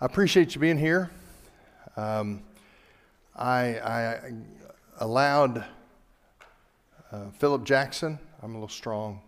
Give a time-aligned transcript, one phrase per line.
[0.00, 1.08] I appreciate you being here.
[1.96, 2.42] Um,
[3.36, 4.32] I, I,
[4.98, 5.64] allowed
[7.12, 9.22] uh, Philip Jackson, I'm a little strong.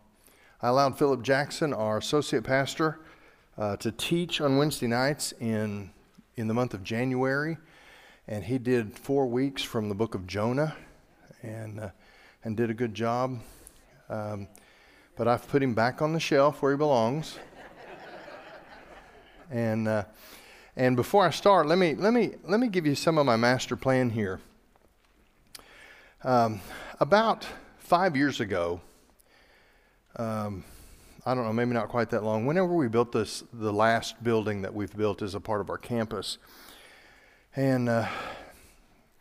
[0.61, 2.99] I allowed Philip Jackson, our associate pastor,
[3.57, 5.91] uh, to teach on Wednesday nights in,
[6.35, 7.59] in the month of January.
[8.27, 10.75] And he did four weeks from the book of Jonah
[11.43, 11.91] and, uh,
[12.43, 13.39] and did a good job.
[14.09, 14.49] Um,
[15.17, 17.39] but I've put him back on the shelf where he belongs.
[19.53, 20.05] and, uh,
[20.77, 23.37] and before I start, let me, let, me, let me give you some of my
[23.37, 24.41] master plan here.
[26.23, 26.61] Um,
[27.01, 27.47] about
[27.79, 28.83] five years ago,
[30.17, 30.65] um,
[31.25, 34.63] I don't know, maybe not quite that long, whenever we built this, the last building
[34.63, 36.37] that we've built as a part of our campus,
[37.55, 38.07] and uh,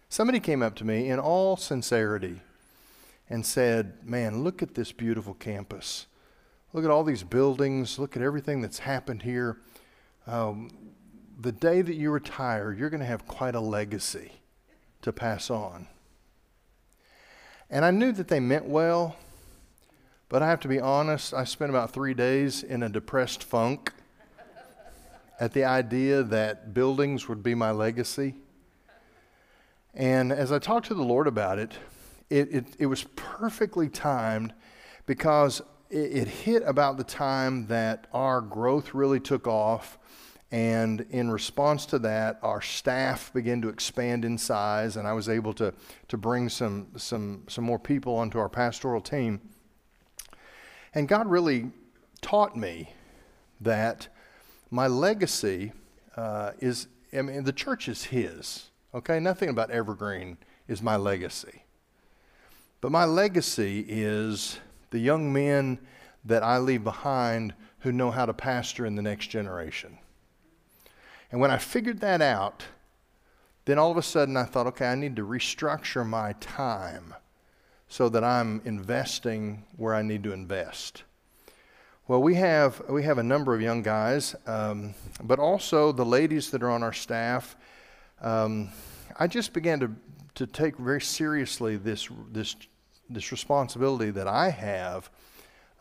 [0.09, 2.41] somebody came up to me in all sincerity
[3.29, 6.05] and said, Man, look at this beautiful campus.
[6.73, 7.97] Look at all these buildings.
[7.97, 9.57] Look at everything that's happened here.
[10.27, 10.69] Um,
[11.39, 14.31] the day that you retire, you're going to have quite a legacy
[15.01, 15.87] to pass on.
[17.69, 19.15] And I knew that they meant well,
[20.29, 23.91] but I have to be honest, I spent about three days in a depressed funk
[25.39, 28.35] at the idea that buildings would be my legacy.
[29.93, 31.73] And as I talked to the Lord about it,
[32.29, 34.53] it, it, it was perfectly timed
[35.05, 39.97] because it, it hit about the time that our growth really took off.
[40.51, 45.27] And in response to that, our staff began to expand in size, and I was
[45.27, 45.73] able to,
[46.07, 49.41] to bring some, some, some more people onto our pastoral team.
[50.93, 51.71] And God really
[52.21, 52.93] taught me
[53.59, 54.07] that
[54.69, 55.73] my legacy
[56.15, 59.19] uh, is, I mean, the church is His, okay?
[59.19, 60.37] Nothing about Evergreen
[60.67, 61.63] is my legacy.
[62.81, 64.59] But my legacy is
[64.91, 65.79] the young men
[66.23, 69.97] that I leave behind who know how to pastor in the next generation.
[71.35, 72.63] And when I figured that out,
[73.65, 77.13] then all of a sudden I thought, okay, I need to restructure my time
[77.89, 81.03] so that I'm investing where I need to invest.
[82.07, 86.51] Well, we have, we have a number of young guys, um, but also the ladies
[86.51, 87.57] that are on our staff.
[88.21, 88.69] Um,
[89.19, 89.91] I just began to,
[90.35, 92.55] to take very seriously this, this
[93.09, 95.09] this responsibility that I have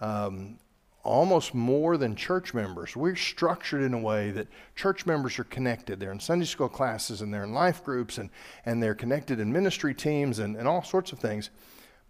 [0.00, 0.58] um,
[1.04, 2.96] almost more than church members.
[2.96, 6.00] We're structured in a way that church members are connected.
[6.00, 8.30] They're in Sunday school classes and they're in life groups and,
[8.64, 11.50] and they're connected in ministry teams and, and all sorts of things.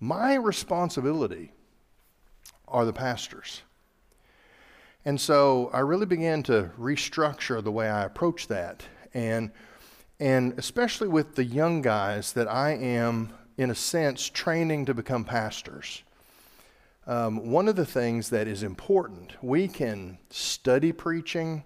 [0.00, 1.52] My responsibility
[2.68, 3.62] are the pastors.
[5.04, 8.84] And so I really began to restructure the way I approach that.
[9.12, 9.50] And,
[10.18, 15.24] and especially with the young guys that I am in a sense, training to become
[15.24, 16.02] pastors.
[17.06, 21.62] Um, one of the things that is important, we can study preaching,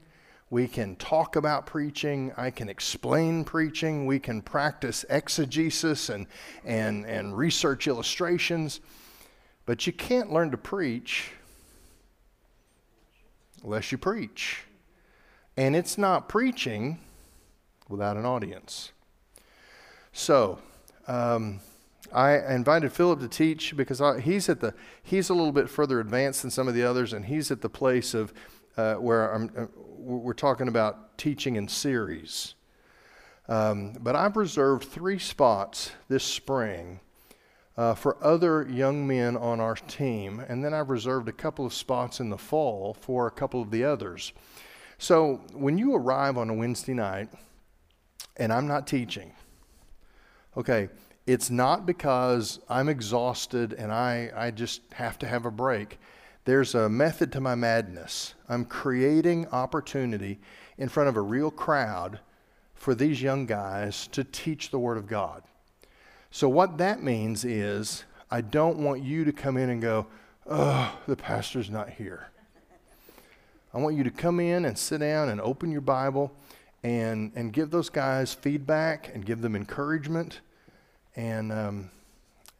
[0.51, 6.27] we can talk about preaching, I can explain preaching, we can practice exegesis and,
[6.65, 8.81] and, and research illustrations,
[9.65, 11.31] but you can't learn to preach
[13.63, 14.65] unless you preach.
[15.57, 16.99] And it's not preaching
[17.89, 18.91] without an audience.
[20.13, 20.59] So,
[21.07, 21.61] um,
[22.13, 26.01] I invited Philip to teach because I, he's at the he's a little bit further
[26.01, 28.33] advanced than some of the others, and he's at the place of
[28.77, 32.55] uh, where uh, we're talking about teaching in series.
[33.49, 37.01] Um, but I've reserved three spots this spring
[37.77, 41.75] uh, for other young men on our team, and then I've reserved a couple of
[41.75, 44.33] spots in the fall for a couple of the others.
[44.99, 47.29] So when you arrive on a Wednesday night,
[48.37, 49.33] and I'm not teaching,
[50.57, 50.89] okay
[51.29, 56.01] it's not because I'm exhausted and I, I just have to have a break.
[56.47, 58.33] There's a method to my madness.
[58.49, 60.39] I'm creating opportunity
[60.79, 62.21] in front of a real crowd
[62.75, 65.43] for these young guys to teach the Word of God.
[66.31, 70.07] So, what that means is, I don't want you to come in and go,
[70.49, 72.29] oh, the pastor's not here.
[73.75, 76.33] I want you to come in and sit down and open your Bible
[76.83, 80.41] and, and give those guys feedback and give them encouragement
[81.19, 81.91] and um,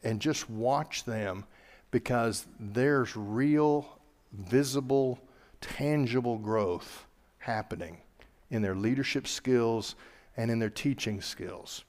[0.03, 1.45] and just watch them
[1.91, 3.99] because there's real,
[4.33, 5.17] visible,
[5.61, 7.05] tangible growth
[7.39, 7.97] happening
[8.51, 9.95] in their leadership skills
[10.37, 11.83] and in their teaching skills.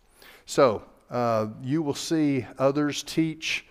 [0.46, 3.66] So uh, you will see others teach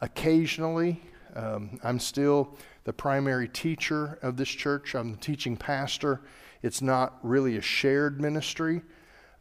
[0.00, 1.02] occasionally.
[1.34, 4.94] Um, I'm still the primary teacher of this church.
[4.94, 6.20] I'm the teaching pastor.
[6.62, 8.82] It's not really a shared ministry.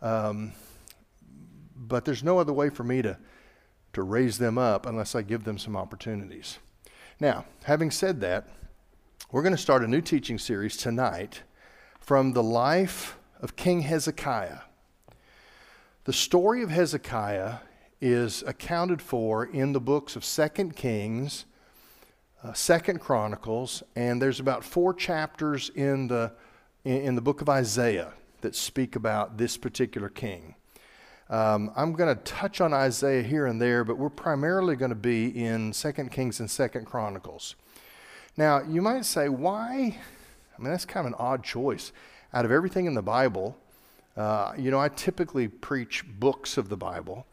[0.02, 0.54] Um,
[1.76, 3.18] but there's no other way for me to,
[3.94, 6.60] to raise them up unless I give them some opportunities.
[7.20, 8.48] Now, having said that,
[9.32, 11.42] we're going to start a new teaching series tonight
[12.00, 14.60] from the life of King Hezekiah.
[16.06, 17.58] The story of Hezekiah
[18.02, 21.46] is accounted for in the books of Second Kings,
[22.44, 26.34] uh, Second Chronicles, and there's about four chapters in the
[26.84, 30.56] in, in the book of Isaiah that speak about this particular king.
[31.34, 34.96] Um, I'm going to touch on Isaiah here and there, but we're primarily going to
[34.96, 37.56] be in Second Kings and Second Chronicles.
[38.38, 39.98] Now, you might say, why?
[40.56, 41.92] I mean, that's kind of an odd choice.
[42.36, 43.58] Out of everything in the Bible,
[44.16, 47.26] uh, you know, I typically preach books of the Bible.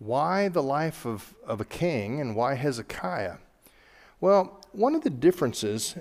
[0.00, 3.36] Why the life of, of a king and why Hezekiah?
[4.20, 5.94] Well, one of the differences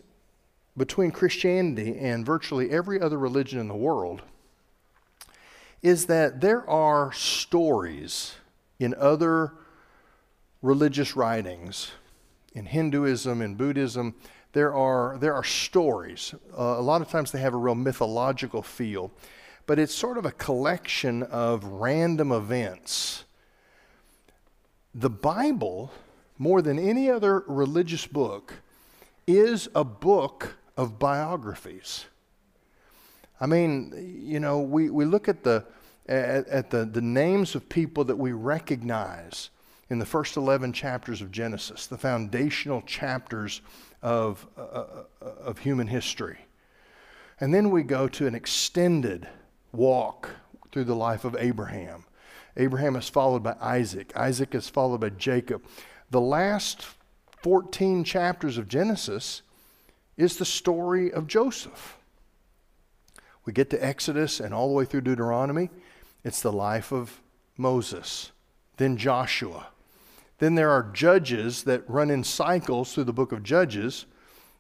[0.76, 4.24] between Christianity and virtually every other religion in the world
[5.82, 8.36] is that there are stories
[8.80, 9.54] in other
[10.62, 11.92] religious writings,
[12.54, 14.16] in Hinduism, in Buddhism,
[14.54, 16.34] there are, there are stories.
[16.58, 19.12] Uh, a lot of times they have a real mythological feel,
[19.68, 23.26] but it's sort of a collection of random events.
[24.96, 25.92] The Bible,
[26.40, 28.56] more than any other religious book,
[29.28, 32.06] is a book of biographies.
[33.40, 35.66] I mean, you know, we, we look at the
[36.08, 39.50] at, at the, the names of people that we recognize
[39.90, 43.62] in the first 11 chapters of Genesis, the foundational chapters
[44.02, 46.40] of, uh, uh, of human history.
[47.40, 49.28] And then we go to an extended
[49.72, 50.30] walk
[50.72, 52.06] through the life of Abraham.
[52.58, 54.12] Abraham is followed by Isaac.
[54.16, 55.64] Isaac is followed by Jacob.
[56.10, 56.86] The last
[57.44, 59.44] 14 chapters of Genesis
[60.18, 61.97] is the story of Joseph.
[63.48, 65.70] We get to Exodus and all the way through Deuteronomy.
[66.26, 67.22] It's the life of
[67.56, 68.34] Moses,
[68.76, 69.68] then Joshua.
[70.40, 74.06] Then there are judges that run in cycles through the book of Judges.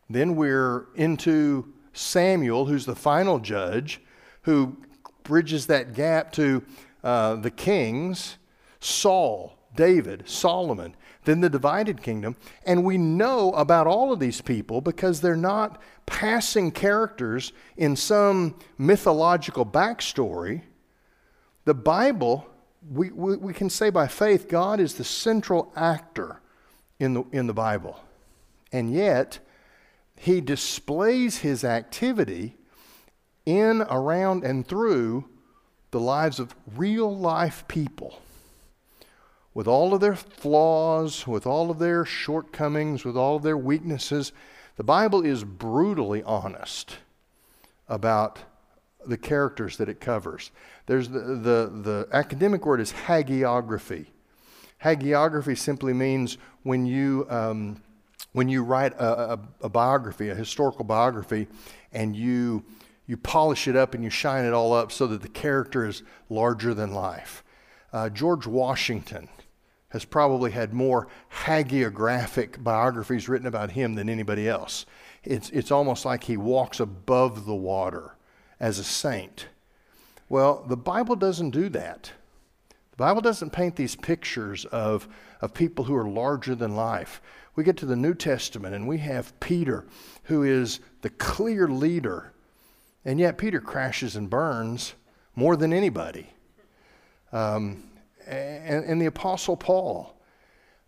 [0.10, 4.00] Then we're into Samuel, who's the final judge,
[4.44, 4.78] who
[5.24, 6.64] bridges that gap to
[7.04, 8.38] uh, the kings,
[8.80, 10.96] Saul, David, Solomon,
[11.28, 12.38] then the divided kingdom.
[12.66, 18.56] And we know about all of these people because they're not passing characters in some
[18.78, 20.62] mythological backstory.
[21.66, 22.48] The Bible,
[22.90, 26.42] we, we, we can say by faith, God is the central actor
[26.98, 28.00] in the, in the Bible.
[28.72, 29.40] And yet,
[30.16, 32.56] he displays his activity
[33.46, 35.26] in, around, and through
[35.92, 38.22] the lives of real life people
[39.58, 44.32] with all of their flaws, with all of their shortcomings, with all of their weaknesses,
[44.76, 46.98] the Bible is brutally honest
[47.90, 48.38] about
[49.08, 50.52] the characters that it covers.
[50.86, 54.06] There's the, the, the academic word is hagiography.
[54.84, 57.82] Hagiography simply means when you, um,
[58.34, 61.48] when you write a, a, a biography, a historical biography,
[61.92, 62.64] and you,
[63.08, 66.04] you polish it up and you shine it all up so that the character is
[66.30, 67.44] larger than life.
[67.92, 69.28] Uh, George Washington
[69.98, 71.08] has probably had more
[71.44, 74.86] hagiographic biographies written about him than anybody else.
[75.24, 78.16] It's, it's almost like he walks above the water
[78.60, 79.48] as a saint.
[80.30, 82.12] Well, the Bible doesn't do that.
[82.92, 85.08] The Bible doesn't paint these pictures of,
[85.42, 87.20] of people who are larger than life.
[87.56, 89.84] We get to the New Testament and we have Peter,
[90.26, 92.34] who is the clear leader,
[93.04, 94.94] and yet Peter crashes and burns
[95.36, 96.30] more than anybody.
[97.32, 97.84] Um,
[98.28, 100.16] and, and the Apostle Paul.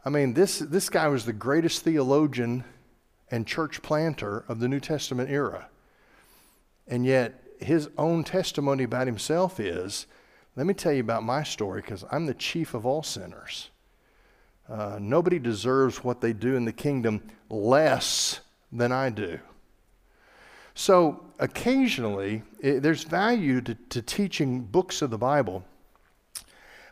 [0.03, 2.63] I mean, this, this guy was the greatest theologian
[3.31, 5.69] and church planter of the New Testament era.
[6.87, 10.07] And yet, his own testimony about himself is
[10.55, 13.69] let me tell you about my story because I'm the chief of all sinners.
[14.67, 18.39] Uh, nobody deserves what they do in the kingdom less
[18.71, 19.39] than I do.
[20.75, 25.65] So, occasionally, it, there's value to, to teaching books of the Bible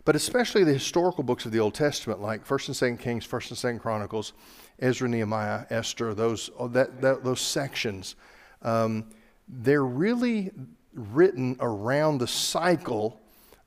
[0.07, 3.51] but especially the historical books of the Old Testament, like First and Second Kings, First
[3.51, 4.31] and Second Chronicles,
[4.79, 8.15] Ezra, Nehemiah, Esther, those oh, that, that those sections,
[8.61, 9.09] um,
[9.49, 10.51] they're really
[10.93, 13.19] written around the cycle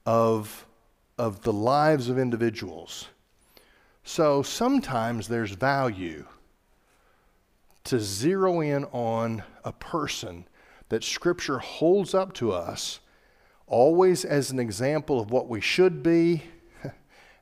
[0.07, 0.65] of
[1.19, 3.09] of the lives of individuals.
[4.03, 6.25] So sometimes there's value
[7.85, 10.47] to zero in on a person
[10.89, 13.01] that Scripture holds up to us
[13.71, 16.43] always as an example of what we should be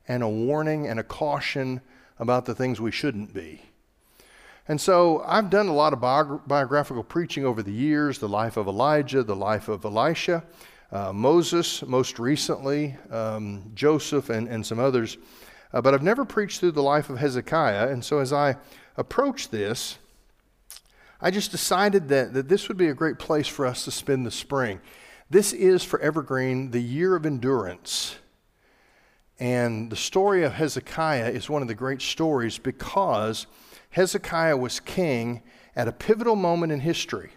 [0.07, 1.81] and a warning and a caution
[2.19, 3.61] about the things we shouldn't be.
[4.67, 8.55] And so I've done a lot of biog- biographical preaching over the years the life
[8.55, 10.43] of Elijah, the life of Elisha,
[10.91, 15.17] uh, Moses, most recently, um, Joseph, and, and some others.
[15.73, 17.89] Uh, but I've never preached through the life of Hezekiah.
[17.89, 18.57] And so as I
[18.95, 19.97] approach this,
[21.19, 24.25] I just decided that, that this would be a great place for us to spend
[24.25, 24.79] the spring.
[25.31, 28.15] This is for Evergreen the year of endurance.
[29.39, 33.45] And the story of Hezekiah is one of the great stories because
[33.91, 35.43] Hezekiah was king
[35.75, 37.33] at a pivotal moment in history.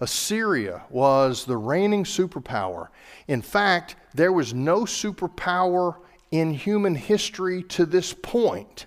[0.00, 2.88] Assyria was the reigning superpower.
[3.28, 5.96] In fact, there was no superpower
[6.30, 8.86] in human history to this point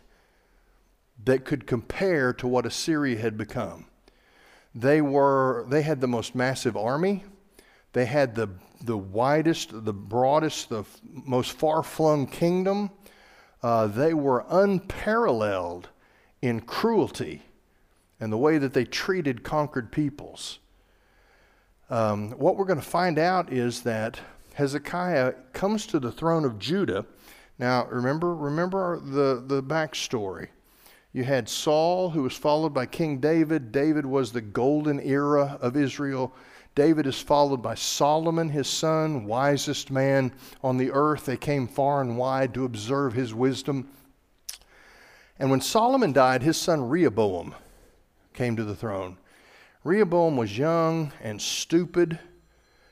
[1.23, 3.85] that could compare to what Assyria had become.
[4.73, 7.23] They were they had the most massive army.
[7.93, 8.49] They had the
[8.83, 12.91] the widest, the broadest, the f- most far-flung kingdom.
[13.61, 15.87] Uh, they were unparalleled
[16.41, 17.41] in cruelty
[18.19, 20.59] and the way that they treated conquered peoples.
[21.89, 24.19] Um, what we're going to find out is that
[24.55, 27.05] Hezekiah comes to the throne of Judah.
[27.57, 30.47] Now, remember, remember the, the backstory.
[31.13, 33.71] You had Saul, who was followed by King David.
[33.71, 36.33] David was the golden era of Israel.
[36.75, 40.31] David is followed by Solomon, his son, wisest man
[40.63, 41.25] on the earth.
[41.25, 43.89] They came far and wide to observe his wisdom.
[45.37, 47.53] And when Solomon died, his son Rehoboam
[48.33, 49.17] came to the throne.
[49.83, 52.17] Rehoboam was young and stupid.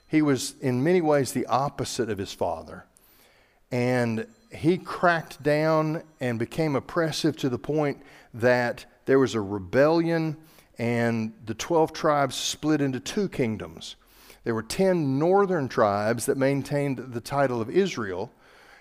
[0.08, 2.86] He was, in many ways, the opposite of his father.
[3.72, 8.02] And he cracked down and became oppressive to the point
[8.34, 10.38] that there was a rebellion
[10.78, 13.96] and the 12 tribes split into two kingdoms.
[14.44, 18.32] There were 10 northern tribes that maintained the title of Israel,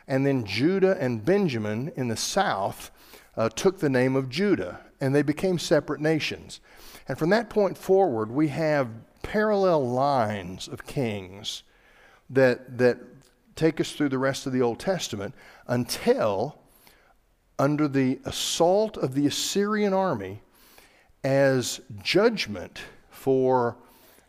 [0.08, 2.90] and then Judah and Benjamin in the south
[3.36, 6.60] uh, took the name of Judah, and they became separate nations.
[7.08, 8.88] And from that point forward, we have
[9.22, 11.62] parallel lines of kings
[12.30, 12.98] that, that
[13.56, 15.34] take us through the rest of the Old Testament
[15.66, 16.58] until,
[17.58, 20.42] under the assault of the Assyrian army,
[21.24, 23.76] as judgment for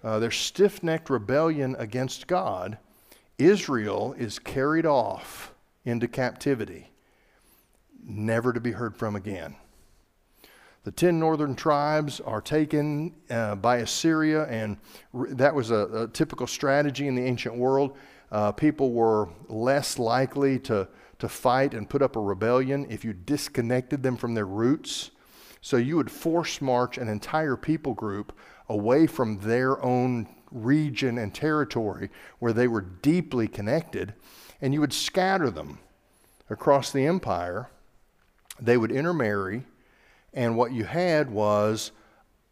[0.04, 2.78] uh, their stiff necked rebellion against God,
[3.38, 5.54] Israel is carried off
[5.86, 6.92] into captivity,
[8.04, 9.56] never to be heard from again.
[10.84, 14.78] The ten northern tribes are taken uh, by Assyria, and
[15.14, 17.96] that was a, a, typical strategy in the ancient world.
[18.32, 20.88] Uh, people were less likely to,
[21.20, 25.12] to fight and put up a rebellion if you disconnected them from their roots.
[25.62, 28.38] So you would force march an entire people group
[28.68, 34.14] away from their own region and territory where they were deeply connected,
[34.60, 35.80] and you would scatter them
[36.50, 37.70] across the empire.
[38.60, 39.66] They would intermarry,
[40.34, 41.92] and what you had was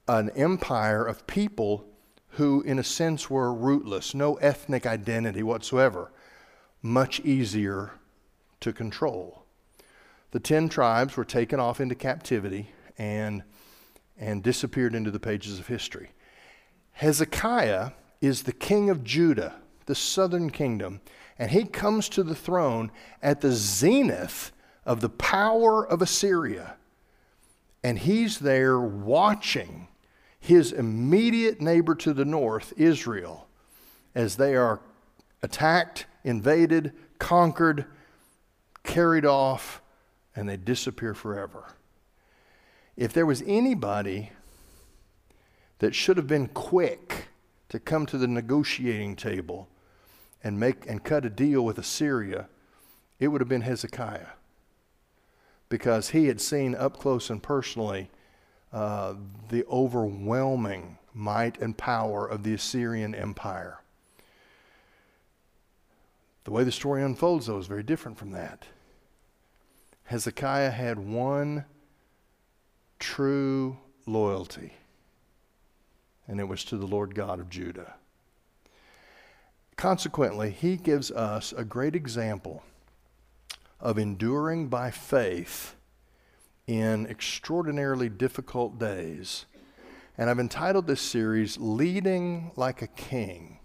[0.08, 1.86] an empire of people
[2.34, 6.12] who, in a sense, were rootless, no ethnic identity whatsoever,
[6.82, 7.92] much easier
[8.60, 9.44] to control.
[10.32, 13.42] The ten tribes were taken off into captivity and,
[14.20, 16.12] and disappeared into the pages of history.
[16.92, 17.92] Hezekiah
[18.22, 21.00] is the king of Judah, the southern kingdom,
[21.40, 22.92] and he comes to the throne
[23.24, 24.52] at the zenith
[24.86, 26.76] of the power of Assyria.
[27.82, 29.88] And he's there watching
[30.38, 33.48] his immediate neighbor to the north, Israel,
[34.14, 34.82] as they are
[35.42, 37.86] attacked, invaded, conquered,
[38.84, 39.82] carried off,
[40.36, 41.76] and they disappear forever.
[43.00, 44.34] If there was anybody
[45.78, 47.30] that should have been quick
[47.70, 49.70] to come to the negotiating table
[50.44, 52.50] and make and cut a deal with Assyria,
[53.18, 54.34] it would have been Hezekiah.
[55.70, 58.12] Because he had seen up close and personally
[58.74, 59.14] uh,
[59.48, 63.80] the overwhelming might and power of the Assyrian Empire.
[66.44, 68.66] The way the story unfolds, though, is very different from that.
[70.04, 71.64] Hezekiah had one
[73.00, 74.74] true loyalty,
[76.28, 77.96] and it was to the Lord God of Judah.
[79.76, 82.64] Consequently, he gives us a great example
[83.80, 85.76] of enduring by faith
[86.68, 89.46] in extraordinarily difficult days.
[90.18, 93.60] And I've entitled this series, Leading Like a King.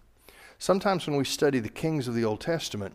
[0.59, 2.95] Sometimes when we study the kings of the Old Testament,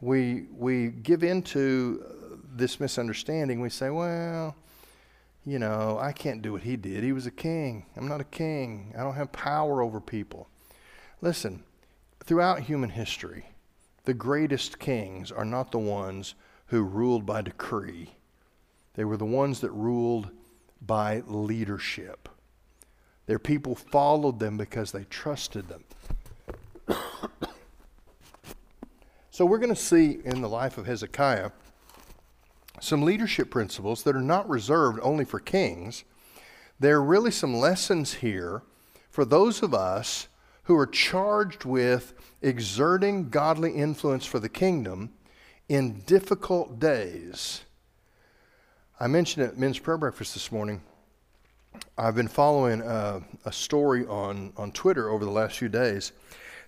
[0.00, 2.02] we, we give into
[2.52, 3.60] this misunderstanding.
[3.60, 4.56] We say, well,
[5.44, 7.02] you know, I can't do what he did.
[7.02, 7.86] He was a king.
[7.96, 8.94] I'm not a king.
[8.96, 10.48] I don't have power over people.
[11.20, 11.64] Listen,
[12.24, 13.46] throughout human history,
[14.04, 16.34] the greatest kings are not the ones
[16.66, 18.10] who ruled by decree,
[18.94, 20.30] they were the ones that ruled
[20.80, 22.28] by leadership.
[23.26, 25.84] Their people followed them because they trusted them.
[29.30, 31.50] so, we're going to see in the life of Hezekiah
[32.80, 36.04] some leadership principles that are not reserved only for kings.
[36.78, 38.62] There are really some lessons here
[39.10, 40.28] for those of us
[40.64, 45.10] who are charged with exerting godly influence for the kingdom
[45.68, 47.62] in difficult days.
[48.98, 50.80] I mentioned at Men's Prayer Breakfast this morning.
[51.96, 56.12] I've been following a, a story on, on Twitter over the last few days.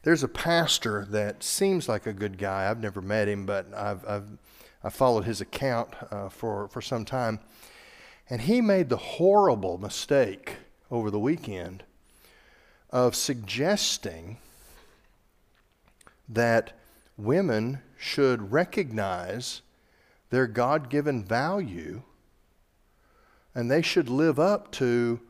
[0.03, 2.69] There's a pastor that seems like a good guy.
[2.69, 4.25] I've never met him, but I've, I've,
[4.85, 7.41] I've followed his account uh, for, for some time.
[8.29, 10.57] And he made the horrible mistake
[10.91, 11.85] over the weekend
[12.91, 14.39] of suggesting
[16.29, 16.73] that
[17.17, 19.63] women should recognize
[20.31, 22.03] their God given value
[23.55, 25.21] and they should live up to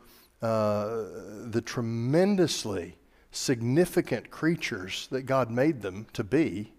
[0.41, 1.05] uh,
[1.45, 2.97] the tremendously
[3.31, 6.73] significant creatures that God made them to be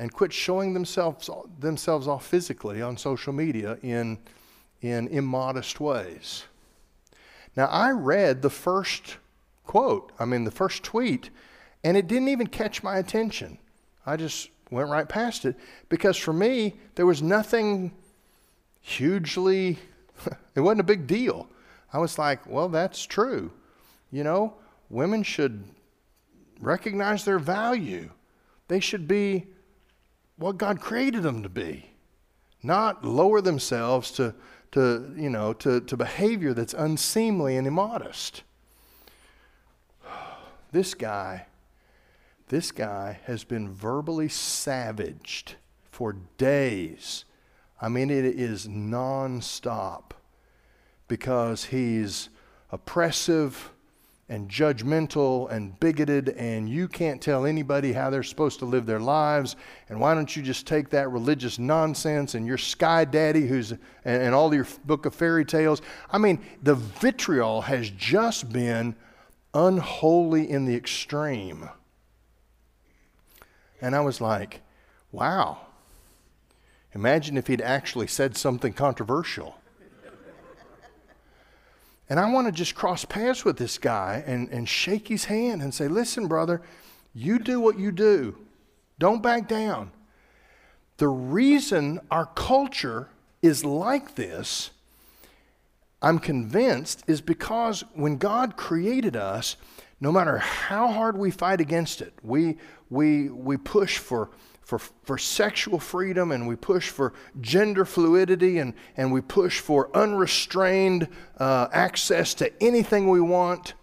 [0.00, 1.28] and quit showing themselves,
[1.58, 4.18] themselves off physically on social media in,
[4.80, 6.44] in immodest ways.
[7.54, 9.18] Now, I read the first
[9.64, 11.28] quote, I mean, the first tweet,
[11.84, 13.58] and it didn't even catch my attention.
[14.06, 15.54] I just went right past it
[15.90, 17.92] because for me, there was nothing
[18.80, 19.78] hugely,
[20.54, 21.46] it wasn't a big deal.
[21.92, 23.52] I was like, well, that's true.
[24.10, 24.54] You know,
[24.88, 25.62] women should
[26.58, 28.10] recognize their value.
[28.68, 29.46] They should be
[30.40, 31.90] what God created them to be,
[32.62, 34.34] not lower themselves to,
[34.72, 38.42] to you know, to, to behavior that's unseemly and immodest.
[40.72, 41.46] This guy,
[42.46, 45.56] this guy has been verbally savaged
[45.90, 47.24] for days.
[47.82, 50.12] I mean, it is nonstop
[51.08, 52.28] because he's
[52.70, 53.72] oppressive
[54.30, 59.00] and judgmental and bigoted, and you can't tell anybody how they're supposed to live their
[59.00, 59.56] lives.
[59.88, 63.80] And why don't you just take that religious nonsense and your sky daddy, who's and,
[64.04, 65.82] and all your book of fairy tales?
[66.12, 68.94] I mean, the vitriol has just been
[69.52, 71.68] unholy in the extreme.
[73.80, 74.60] And I was like,
[75.10, 75.58] wow.
[76.94, 79.56] Imagine if he'd actually said something controversial.
[82.10, 85.62] And I want to just cross paths with this guy and, and shake his hand
[85.62, 86.60] and say, listen, brother,
[87.14, 88.36] you do what you do.
[88.98, 89.92] Don't back down.
[90.96, 93.08] The reason our culture
[93.42, 94.70] is like this,
[96.02, 99.56] I'm convinced, is because when God created us,
[100.00, 102.58] no matter how hard we fight against it, we,
[102.90, 104.30] we, we push for
[104.62, 109.94] for, for sexual freedom and we push for gender fluidity and, and we push for
[109.96, 113.74] unrestrained uh, access to anything we want.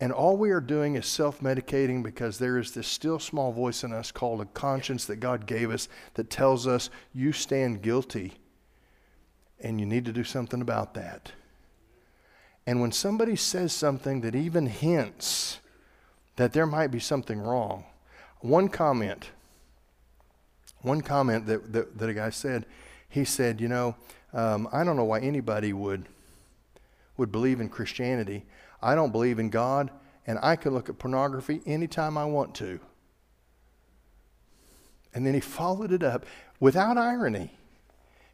[0.00, 3.84] And all we are doing is self medicating because there is this still small voice
[3.84, 8.34] in us called a conscience that God gave us that tells us you stand guilty
[9.60, 11.32] and you need to do something about that.
[12.66, 15.60] And when somebody says something that even hints
[16.36, 17.84] that there might be something wrong,
[18.40, 19.30] one comment,
[20.82, 22.66] one comment that, that, that a guy said,
[23.08, 23.96] he said, you know,
[24.32, 26.06] um, I don't know why anybody would,
[27.16, 28.44] would believe in Christianity.
[28.82, 29.90] I don't believe in God,
[30.26, 32.80] and I can look at pornography anytime I want to.
[35.14, 36.26] And then he followed it up
[36.58, 37.52] without irony.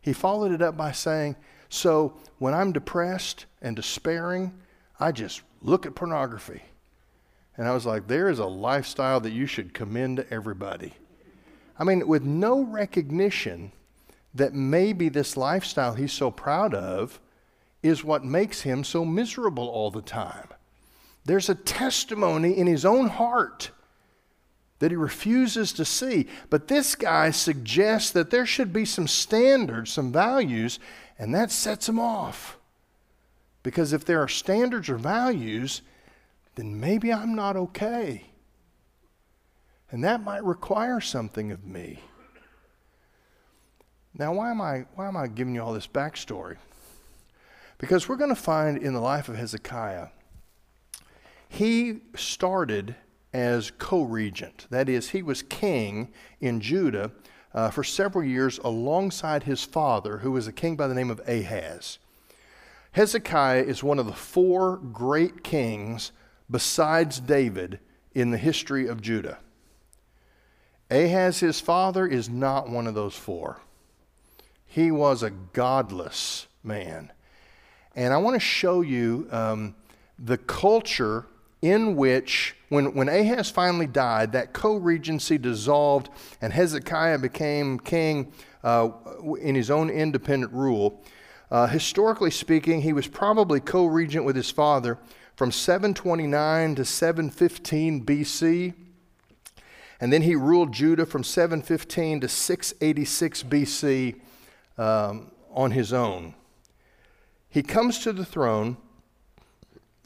[0.00, 1.36] He followed it up by saying,
[1.68, 4.54] So when I'm depressed and despairing,
[4.98, 6.62] I just look at pornography.
[7.61, 10.94] And I was like, there is a lifestyle that you should commend to everybody.
[11.79, 13.73] I mean, with no recognition
[14.33, 17.20] that maybe this lifestyle he's so proud of
[17.83, 20.49] is what makes him so miserable all the time.
[21.27, 23.73] There's a testimony in his own heart
[24.79, 26.29] that he refuses to see.
[26.49, 30.79] But this guy suggests that there should be some standards, some values,
[31.18, 32.57] and that sets him off.
[33.62, 35.83] Because if there are standards or values,
[36.61, 38.27] then maybe I'm not okay.
[39.90, 42.01] And that might require something of me.
[44.12, 46.57] Now, why am I, why am I giving you all this backstory?
[47.79, 50.09] Because we're going to find in the life of Hezekiah,
[51.49, 52.94] he started
[53.33, 54.66] as co regent.
[54.68, 57.11] That is, he was king in Judah
[57.55, 61.27] uh, for several years alongside his father, who was a king by the name of
[61.27, 61.99] Ahaz.
[62.92, 66.12] Hezekiah is one of the four great kings
[66.50, 67.80] besides David
[68.12, 69.38] in the history of Judah.
[70.90, 73.60] Ahaz, his father, is not one of those four.
[74.66, 77.12] He was a godless man.
[77.94, 79.74] And I want to show you um,
[80.18, 81.26] the culture
[81.62, 86.08] in which, when, when Ahaz finally died, that co regency dissolved
[86.40, 88.32] and Hezekiah became king
[88.64, 88.90] uh,
[89.40, 91.02] in his own independent rule.
[91.50, 94.98] Uh, historically speaking, he was probably co regent with his father
[95.40, 98.74] from 729 to 715 BC.
[99.98, 104.20] And then he ruled Judah from 715 to 686 BC
[104.76, 106.35] um, on his own.
[107.48, 108.76] He comes to the throne.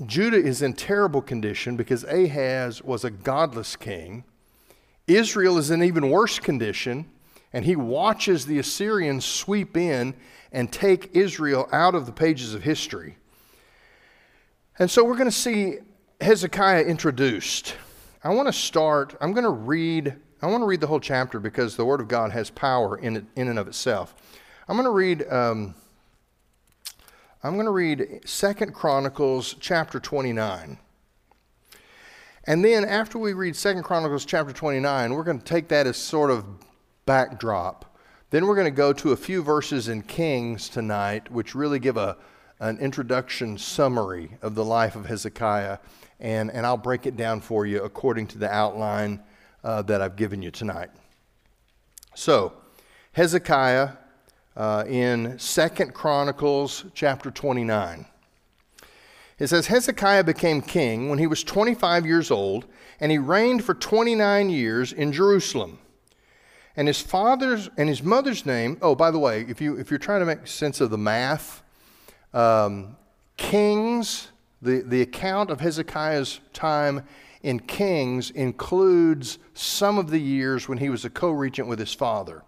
[0.07, 4.23] Judah is in terrible condition because Ahaz was a godless king.
[5.09, 7.11] Israel is in even worse condition,
[7.53, 10.15] and he watches the Assyrians sweep in
[10.53, 13.17] and take Israel out of the pages of history.
[14.77, 15.79] And so we're going to see
[16.21, 17.77] Hezekiah introduced.
[18.25, 21.39] I want to start, I'm going to read, I want to read the whole chapter
[21.39, 24.17] because the Word of God has power in, it, in and of itself.
[24.67, 25.77] I'm going to read, um,
[27.45, 30.77] I'm going to read Second Chronicles chapter 29.
[32.43, 35.97] And then after we read Second Chronicles chapter 29, we're going to take that as
[35.97, 36.45] sort of
[37.07, 37.97] backdrop.
[38.31, 41.97] Then we're going to go to a few verses in Kings tonight, which really give
[41.97, 42.17] a,
[42.65, 45.77] an introduction summary of the life of Hezekiah
[46.19, 49.23] and, and I'll break it down for you according to the outline
[49.63, 50.89] uh, that I've given you tonight.
[52.15, 52.55] So,
[53.13, 53.91] Hezekiah
[54.57, 58.07] uh, in Second Chronicles chapter 29.
[59.39, 62.65] It says, Hezekiah became king when he was 25 years old,
[62.99, 65.81] and he reigned for 29 years in Jerusalem.
[66.77, 69.99] And his father's and his mother's name, oh, by the way, if, you, if you're
[69.99, 71.61] trying to make sense of the math,
[72.35, 72.97] um,
[73.37, 74.29] kings
[74.65, 77.03] the, the account of Hezekiah's time
[77.43, 81.93] in Kings includes some of the years when he was a co regent with his
[81.93, 82.43] father.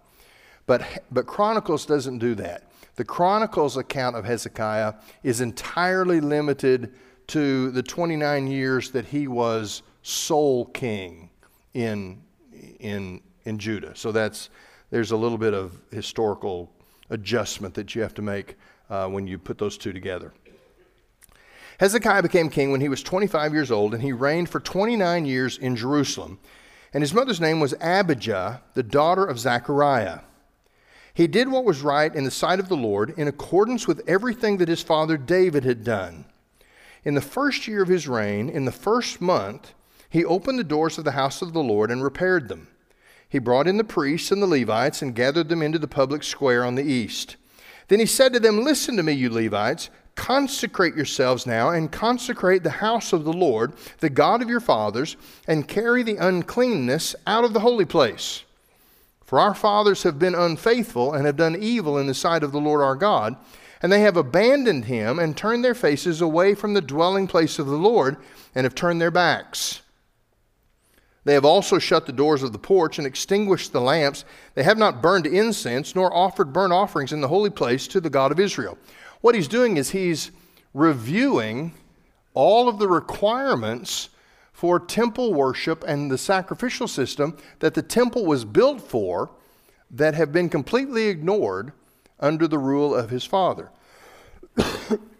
[0.65, 2.63] But, but Chronicles doesn't do that.
[2.95, 6.93] The Chronicles account of Hezekiah is entirely limited
[7.27, 11.29] to the 29 years that he was sole king
[11.75, 12.19] in,
[12.79, 13.95] in, in Judah.
[13.95, 14.49] So that's,
[14.89, 16.71] there's a little bit of historical
[17.11, 18.55] adjustment that you have to make
[18.89, 20.33] uh, when you put those two together.
[21.79, 25.57] Hezekiah became king when he was 25 years old, and he reigned for 29 years
[25.57, 26.39] in Jerusalem.
[26.93, 30.21] And his mother's name was Abijah, the daughter of Zechariah.
[31.13, 34.57] He did what was right in the sight of the Lord, in accordance with everything
[34.57, 36.25] that his father David had done.
[37.03, 39.73] In the first year of his reign, in the first month,
[40.09, 42.67] he opened the doors of the house of the Lord and repaired them.
[43.29, 46.63] He brought in the priests and the Levites and gathered them into the public square
[46.63, 47.35] on the east.
[47.87, 49.89] Then he said to them, Listen to me, you Levites.
[50.15, 55.15] Consecrate yourselves now and consecrate the house of the Lord, the God of your fathers,
[55.47, 58.43] and carry the uncleanness out of the holy place.
[59.23, 62.59] For our fathers have been unfaithful and have done evil in the sight of the
[62.59, 63.35] Lord our God,
[63.81, 67.67] and they have abandoned him and turned their faces away from the dwelling place of
[67.67, 68.17] the Lord
[68.55, 69.81] and have turned their backs.
[71.27, 74.23] They have also shut the doors of the porch and extinguished the lamps.
[74.55, 78.09] They have not burned incense nor offered burnt offerings in the holy place to the
[78.09, 78.77] God of Israel.
[79.19, 80.31] What he's doing is he's
[80.73, 81.73] reviewing
[82.33, 84.07] all of the requirements
[84.53, 89.29] for temple worship and the sacrificial system that the temple was built for
[89.91, 91.73] that have been completely ignored
[92.21, 93.69] under the rule of his father.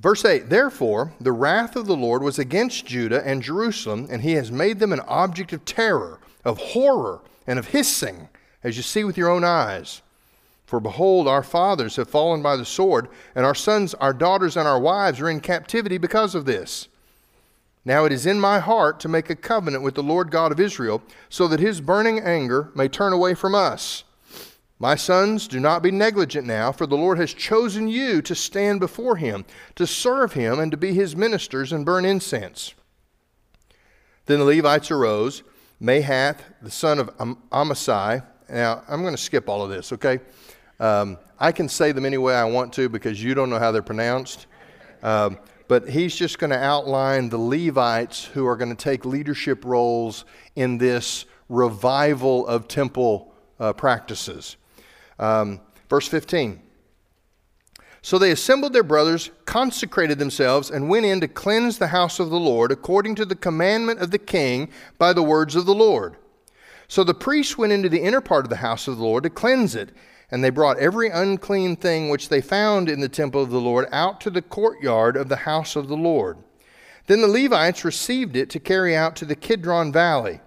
[0.00, 4.32] Verse 8 Therefore, the wrath of the Lord was against Judah and Jerusalem, and he
[4.32, 8.28] has made them an object of terror, of horror, and of hissing,
[8.64, 10.00] as you see with your own eyes.
[10.64, 14.66] For behold, our fathers have fallen by the sword, and our sons, our daughters, and
[14.66, 16.88] our wives are in captivity because of this.
[17.84, 20.60] Now it is in my heart to make a covenant with the Lord God of
[20.60, 24.04] Israel, so that his burning anger may turn away from us.
[24.82, 28.80] My sons, do not be negligent now, for the Lord has chosen you to stand
[28.80, 32.72] before him, to serve him, and to be his ministers and burn incense.
[34.24, 35.42] Then the Levites arose,
[35.82, 38.24] Mahath, the son of Am- Amasai.
[38.48, 40.18] Now, I'm going to skip all of this, okay?
[40.80, 43.72] Um, I can say them any way I want to because you don't know how
[43.72, 44.46] they're pronounced.
[45.02, 45.38] Um,
[45.68, 50.24] but he's just going to outline the Levites who are going to take leadership roles
[50.56, 54.56] in this revival of temple uh, practices.
[55.20, 56.60] Um, verse 15.
[58.02, 62.30] So they assembled their brothers, consecrated themselves, and went in to cleanse the house of
[62.30, 66.16] the Lord according to the commandment of the king by the words of the Lord.
[66.88, 69.30] So the priests went into the inner part of the house of the Lord to
[69.30, 69.92] cleanse it
[70.30, 73.88] and they brought every unclean thing which they found in the temple of the Lord
[73.90, 76.38] out to the courtyard of the house of the Lord.
[77.06, 80.40] Then the Levites received it to carry out to the Kidron Valley.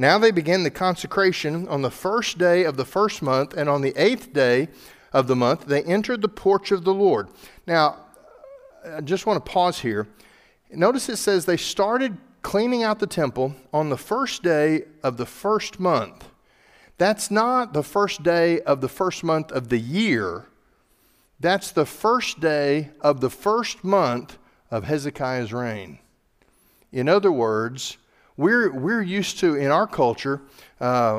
[0.00, 3.82] Now they began the consecration on the first day of the first month, and on
[3.82, 4.68] the eighth day
[5.12, 7.28] of the month they entered the porch of the Lord.
[7.66, 7.96] Now,
[8.86, 10.06] I just want to pause here.
[10.70, 15.26] Notice it says they started cleaning out the temple on the first day of the
[15.26, 16.28] first month.
[16.96, 20.46] That's not the first day of the first month of the year.
[21.40, 24.38] That's the first day of the first month
[24.70, 25.98] of Hezekiah's reign.
[26.92, 27.98] In other words,
[28.38, 30.40] we're, we're used to, in our culture,
[30.80, 31.18] uh,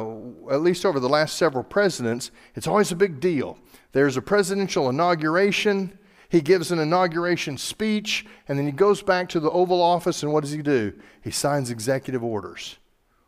[0.49, 3.59] at least over the last several presidents, it's always a big deal.
[3.91, 9.41] There's a presidential inauguration, he gives an inauguration speech, and then he goes back to
[9.41, 10.93] the Oval Office, and what does he do?
[11.21, 12.77] He signs executive orders.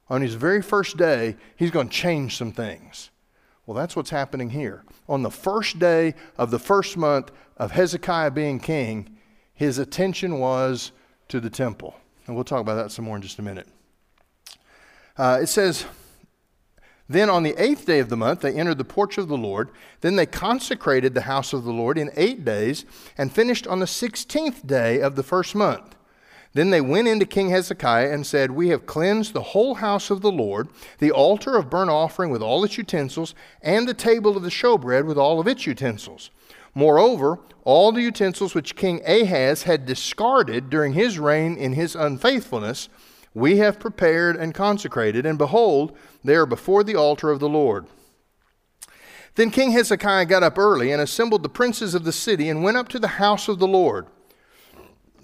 [0.09, 3.11] On his very first day, he's going to change some things.
[3.65, 4.85] Well, that's what's happening here.
[5.09, 9.17] On the first day of the first month of Hezekiah being king,
[9.53, 10.93] his attention was
[11.27, 11.95] to the temple.
[12.25, 13.67] And we'll talk about that some more in just a minute.
[15.17, 15.85] Uh, it says,
[17.07, 19.69] Then on the eighth day of the month, they entered the porch of the Lord.
[20.01, 22.85] Then they consecrated the house of the Lord in eight days
[23.17, 25.95] and finished on the sixteenth day of the first month.
[26.53, 30.21] Then they went into King Hezekiah and said, We have cleansed the whole house of
[30.21, 30.67] the Lord,
[30.99, 35.05] the altar of burnt offering with all its utensils, and the table of the showbread
[35.05, 36.29] with all of its utensils.
[36.75, 42.89] Moreover, all the utensils which King Ahaz had discarded during his reign in his unfaithfulness,
[43.33, 47.87] we have prepared and consecrated, and behold, they are before the altar of the Lord.
[49.35, 52.77] Then King Hezekiah got up early and assembled the princes of the city and went
[52.77, 54.07] up to the house of the Lord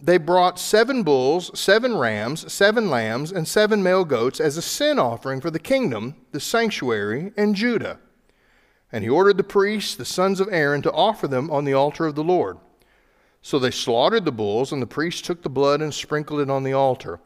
[0.02, 5.00] they brought seven bulls, seven rams, seven lambs, and seven male goats as a sin
[5.00, 8.00] offering for the kingdom, the sanctuary, and Judah.
[8.91, 12.06] And he ordered the priests, the sons of Aaron, to offer them on the altar
[12.06, 12.58] of the Lord.
[13.41, 16.63] So they slaughtered the bulls, and the priests took the blood and sprinkled it on
[16.63, 17.20] the altar.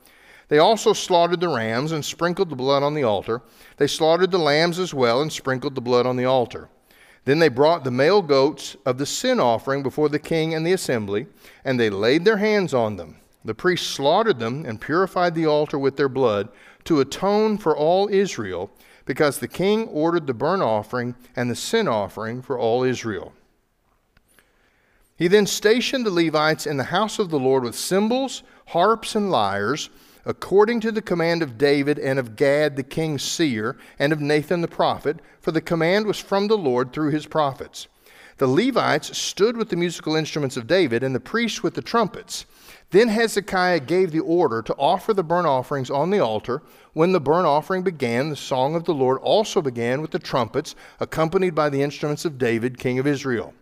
[0.52, 3.42] They also slaughtered the rams and sprinkled the blood on the altar.
[3.78, 6.68] They slaughtered the lambs as well and sprinkled the blood on the altar.
[7.24, 10.74] Then they brought the male goats of the sin offering before the king and the
[10.74, 11.28] assembly,
[11.64, 13.16] and they laid their hands on them.
[13.46, 16.50] The priests slaughtered them and purified the altar with their blood
[16.84, 18.72] to atone for all Israel,
[19.06, 23.32] because the king ordered the burnt offering and the sin offering for all Israel.
[25.16, 29.32] He then stationed the Levites in the house of the Lord with cymbals, harps, and
[29.32, 29.90] lyres
[30.26, 34.62] according to the command of David and of Gad the king's seer and of Nathan
[34.62, 37.88] the prophet, for the command was from the Lord through his prophets.
[38.38, 42.46] The Levites stood with the musical instruments of David, and the priests with the trumpets.
[42.90, 46.64] Then Hezekiah gave the order to offer the burnt offerings on the altar.
[46.94, 50.76] When the burnt offering began, the song of the Lord also began with the trumpets,
[51.00, 53.54] accompanied by the instruments of David, king of Israel.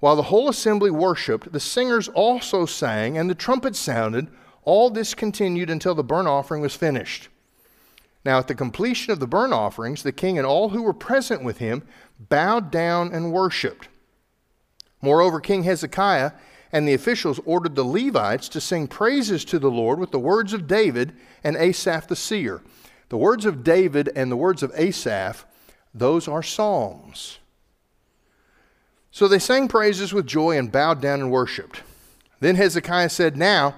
[0.00, 4.28] While the whole assembly worshiped, the singers also sang, and the trumpets sounded
[4.64, 7.28] all this continued until the burnt offering was finished.
[8.24, 11.42] Now, at the completion of the burnt offerings, the king and all who were present
[11.42, 11.82] with him
[12.18, 13.88] bowed down and worshiped.
[15.00, 16.32] Moreover, King Hezekiah
[16.72, 20.52] and the officials ordered the Levites to sing praises to the Lord with the words
[20.52, 22.60] of David and Asaph the seer.
[23.08, 25.44] The words of David and the words of Asaph,
[25.94, 27.38] those are psalms.
[29.10, 31.82] So they sang praises with joy and bowed down and worshiped.
[32.38, 33.74] Then Hezekiah said, Now,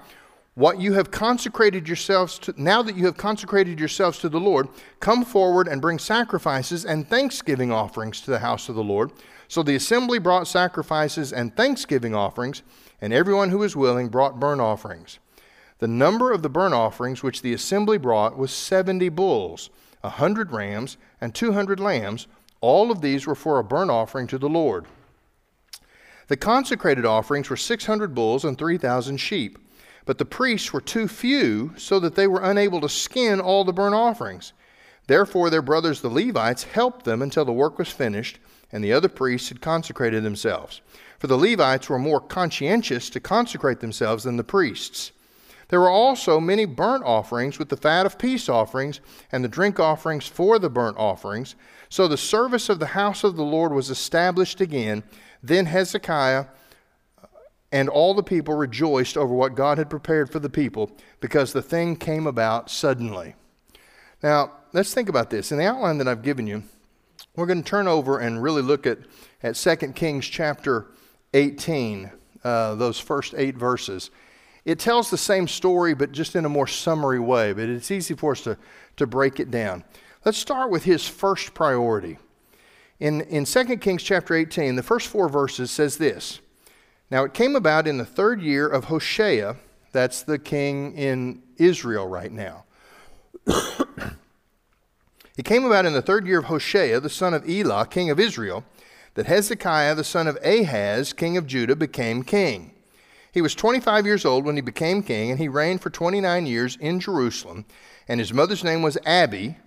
[0.55, 4.69] what you have consecrated yourselves to, now that you have consecrated yourselves to the Lord,
[5.01, 9.13] come forward and bring sacrifices and thanksgiving offerings to the house of the Lord.
[9.49, 12.63] So the assembly brought sacrifices and thanksgiving offerings,
[13.01, 15.19] and everyone who was willing brought burnt offerings.
[15.79, 19.71] The number of the burnt offerings which the assembly brought was 70 bulls,
[20.05, 22.27] a 100 rams, and 200 lambs.
[22.61, 24.87] All of these were for a burnt offering to the Lord.
[26.29, 29.59] The consecrated offerings were 600 bulls and 3,000 sheep.
[30.05, 33.73] But the priests were too few, so that they were unable to skin all the
[33.73, 34.53] burnt offerings.
[35.07, 38.39] Therefore, their brothers the Levites helped them until the work was finished,
[38.71, 40.81] and the other priests had consecrated themselves.
[41.19, 45.13] For the Levites were more conscientious to consecrate themselves than the priests.
[45.69, 49.81] There were also many burnt offerings with the fat of peace offerings and the drink
[49.81, 51.55] offerings for the burnt offerings.
[51.89, 55.03] So the service of the house of the Lord was established again.
[55.43, 56.47] Then Hezekiah
[57.73, 61.63] and all the people rejoiced over what God had prepared for the people because the
[61.63, 63.35] thing came about suddenly.
[64.23, 65.51] Now, let's think about this.
[65.51, 66.63] In the outline that I've given you,
[67.35, 68.99] we're going to turn over and really look at,
[69.43, 70.87] at 2 Kings chapter
[71.33, 72.13] 18,
[72.45, 74.11] uh, those first eight verses.
[74.67, 78.15] It tells the same story, but just in a more summary way, but it's easy
[78.15, 78.59] for us to,
[78.97, 79.83] to break it down.
[80.25, 82.19] Let's start with his first priority.
[83.01, 86.42] In, in 2 Kings chapter 18, the first four verses says this
[87.13, 89.57] now it came about in the third year of Hoshea,
[89.93, 92.65] that's the king in Israel right now.
[93.47, 98.19] it came about in the third year of Hoshea, the son of Elah, king of
[98.19, 98.65] Israel,
[99.13, 102.73] that Hezekiah, the son of Ahaz, king of Judah, became king.
[103.31, 106.79] He was 25 years old when he became king, and he reigned for 29 years
[106.81, 107.67] in Jerusalem.
[108.09, 109.59] And his mother's name was Abi,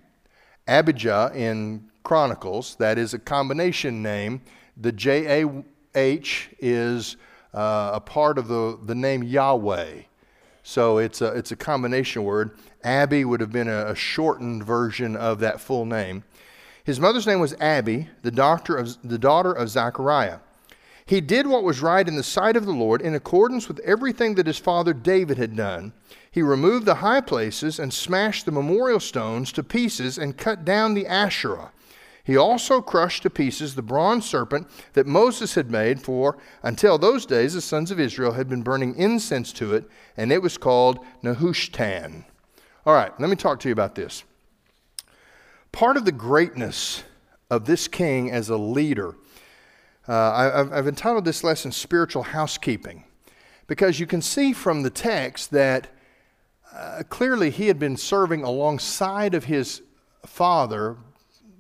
[0.68, 2.76] Abijah in Chronicles.
[2.78, 4.42] That is a combination name.
[4.76, 7.18] The J A H is
[7.56, 10.02] uh, a part of the, the name Yahweh.
[10.62, 12.58] So it's a, it's a combination word.
[12.84, 16.24] Abi would have been a, a shortened version of that full name.
[16.84, 20.40] His mother's name was Abi, the, doctor of, the daughter of Zechariah.
[21.06, 24.36] He did what was right in the sight of the Lord in accordance with everything
[24.36, 25.94] that his father David had done.
[26.32, 30.94] He removed the high places and smashed the memorial stones to pieces and cut down
[30.94, 31.72] the Asherah.
[32.26, 37.26] He also crushed to pieces the bronze serpent that Moses had made, for until those
[37.26, 41.00] days the sons of Israel had been burning incense to it, and it was called
[41.24, 42.26] Nehushtan.
[42.86, 44.24] All right, let me talk to you about this.
[45.72, 47.04] Part of the greatness
[47.50, 49.16] of this king as a leader
[50.08, 53.06] uh, I, have entitled this lesson Spiritual Housekeeping
[53.66, 55.88] because you can see from the text that
[56.72, 59.82] uh, clearly he had been serving alongside of his
[60.24, 60.98] father,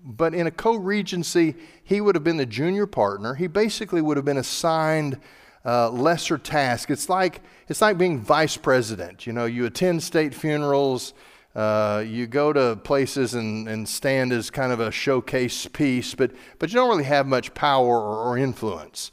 [0.06, 3.34] but in a co regency, he would have been the junior partner.
[3.34, 5.20] He basically would have been assigned
[5.66, 6.92] uh, lesser tasks.
[6.92, 9.26] It's like, it's like being vice president.
[9.26, 11.14] You know, you attend state funerals.
[11.56, 16.32] Uh, you go to places and, and stand as kind of a showcase piece, but,
[16.60, 19.12] but you don't really have much power or, or influence.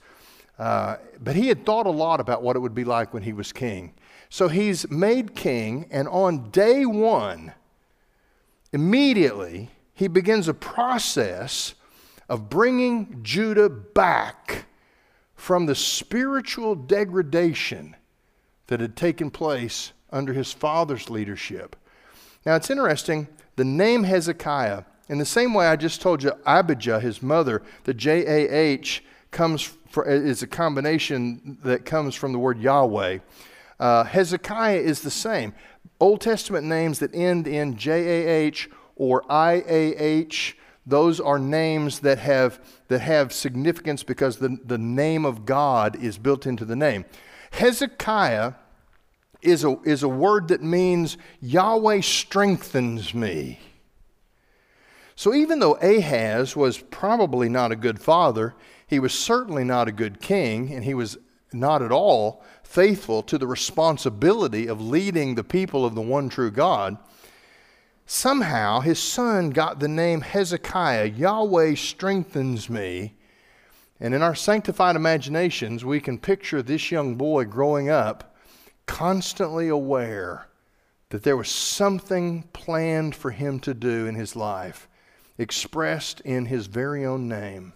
[0.59, 3.33] Uh, but he had thought a lot about what it would be like when he
[3.33, 3.95] was king.
[4.29, 7.53] So he's made king, and on day one,
[8.73, 11.75] immediately, he begins a process
[12.29, 14.67] of bringing Judah back
[15.35, 17.97] from the spiritual degradation
[18.69, 21.77] that had taken place under his father's leadership.
[22.47, 27.01] Now it's interesting, the name Hezekiah, in the same way I just told you Abijah,
[27.01, 32.39] his mother, the J A H comes for, is a combination that comes from the
[32.39, 33.19] word Yahweh.
[33.79, 35.55] Uh, Hezekiah is the same.
[36.01, 38.71] Old Testament names that end in J A H
[39.03, 44.79] or I A H, those are names that have, that have significance because the, the
[44.79, 47.05] name of God is built into the name.
[47.51, 48.53] Hezekiah
[49.41, 53.59] is a, is a word that means Yahweh strengthens me.
[55.17, 58.55] So even though Ahaz was probably not a good father,
[58.87, 61.19] he was certainly not a good king, and he was
[61.53, 66.53] not at all faithful to the responsibility of leading the people of the one true
[66.53, 66.97] God.
[68.07, 71.07] Somehow his son got the name Hezekiah.
[71.07, 73.15] Yahweh strengthens me.
[74.01, 78.37] And in our sanctified imaginations, we can picture this young boy growing up
[78.87, 80.49] constantly aware
[81.11, 84.89] that there was something planned for him to do in his life,
[85.39, 87.73] expressed in his very own name.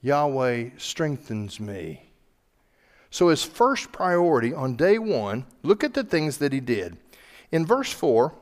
[0.00, 2.10] Yahweh strengthens me.
[3.10, 6.96] So, his first priority on day one, look at the things that he did.
[7.50, 8.32] In verse 4,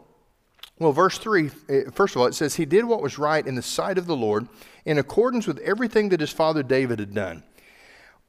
[0.81, 3.55] well, verse 3, eh, first of all, it says, He did what was right in
[3.55, 4.49] the sight of the Lord
[4.87, 7.45] in accordance with everything that his father David had done.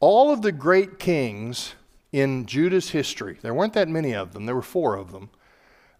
[0.02, 1.76] All of the great kings
[2.12, 3.38] in Judah's history.
[3.42, 5.30] There weren't that many of them, there were four of them.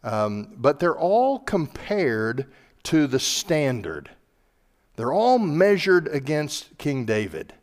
[0.04, 2.48] Um, but they're all compared
[2.84, 4.10] to the standard.
[4.98, 7.54] They're all measured against King David.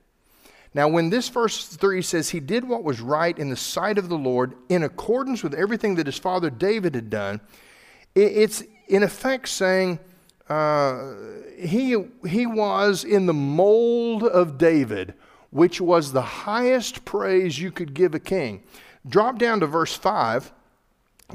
[0.73, 4.09] Now, when this verse 3 says, He did what was right in the sight of
[4.09, 7.41] the Lord in accordance with everything that his father David had done,
[8.15, 9.99] it's in effect saying,
[10.49, 11.15] uh,
[11.59, 11.97] he,
[12.27, 15.15] he was in the mold of David
[15.51, 18.63] which was the highest praise you could give a king.
[19.07, 20.53] Drop down to verse 5.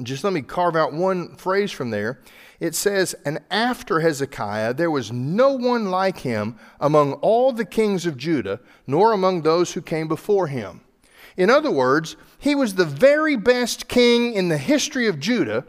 [0.01, 2.19] Just let me carve out one phrase from there.
[2.59, 8.05] It says, And after Hezekiah, there was no one like him among all the kings
[8.05, 10.81] of Judah, nor among those who came before him.
[11.35, 15.65] In other words, he was the very best king in the history of Judah,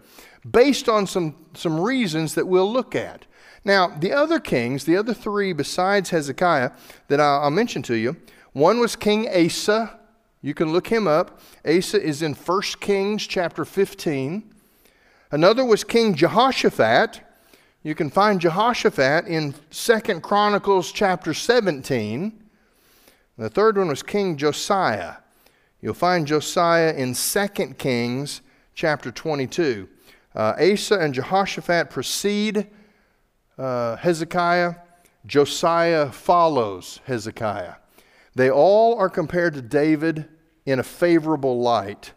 [0.49, 3.27] based on some, some reasons that we'll look at.
[3.65, 6.73] Now, the other kings, the other three besides Hezekiah
[7.09, 8.17] that I'll, mention to you,
[8.53, 9.99] one was King Asa.
[10.43, 11.41] You can look him up.
[11.67, 14.55] Asa is in 1 Kings chapter 15.
[15.31, 17.21] Another was King Jehoshaphat.
[17.83, 22.45] You can find Jehoshaphat in 2 Chronicles chapter 17.
[23.37, 25.17] The third one was King Josiah.
[25.81, 27.49] You'll find Josiah in 2
[27.79, 28.43] Kings
[28.75, 29.89] chapter 22.
[30.35, 32.67] Uh, Asa and Jehoshaphat precede
[33.57, 34.75] uh, Hezekiah.
[35.27, 37.75] Josiah follows Hezekiah.
[38.35, 40.29] They all are compared to David
[40.67, 42.13] in a favorable light.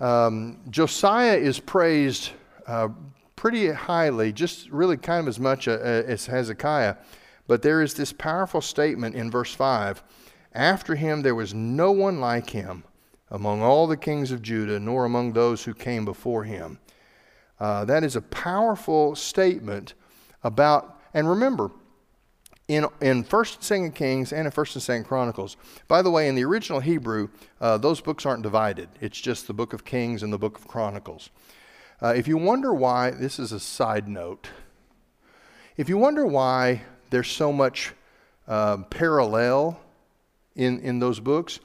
[0.00, 2.30] Um, Josiah is praised
[2.66, 2.88] uh,
[3.36, 6.96] pretty highly, just really kind of as much uh, as Hezekiah.
[7.46, 10.02] But there is this powerful statement in verse 5
[10.52, 12.84] After him there was no one like him
[13.30, 16.78] among all the kings of Judah, nor among those who came before him.
[17.60, 19.94] Uh, that is a powerful statement
[20.42, 21.70] about, and remember,
[22.68, 25.56] in in First and Second Kings and in First and Second Chronicles.
[25.88, 27.28] By the way, in the original Hebrew,
[27.60, 28.88] uh, those books aren't divided.
[29.00, 31.30] It's just the Book of Kings and the Book of Chronicles.
[32.00, 34.50] Uh, if you wonder why, this is a side note.
[35.76, 37.92] If you wonder why there's so much
[38.46, 39.80] uh, parallel
[40.54, 41.58] in in those books,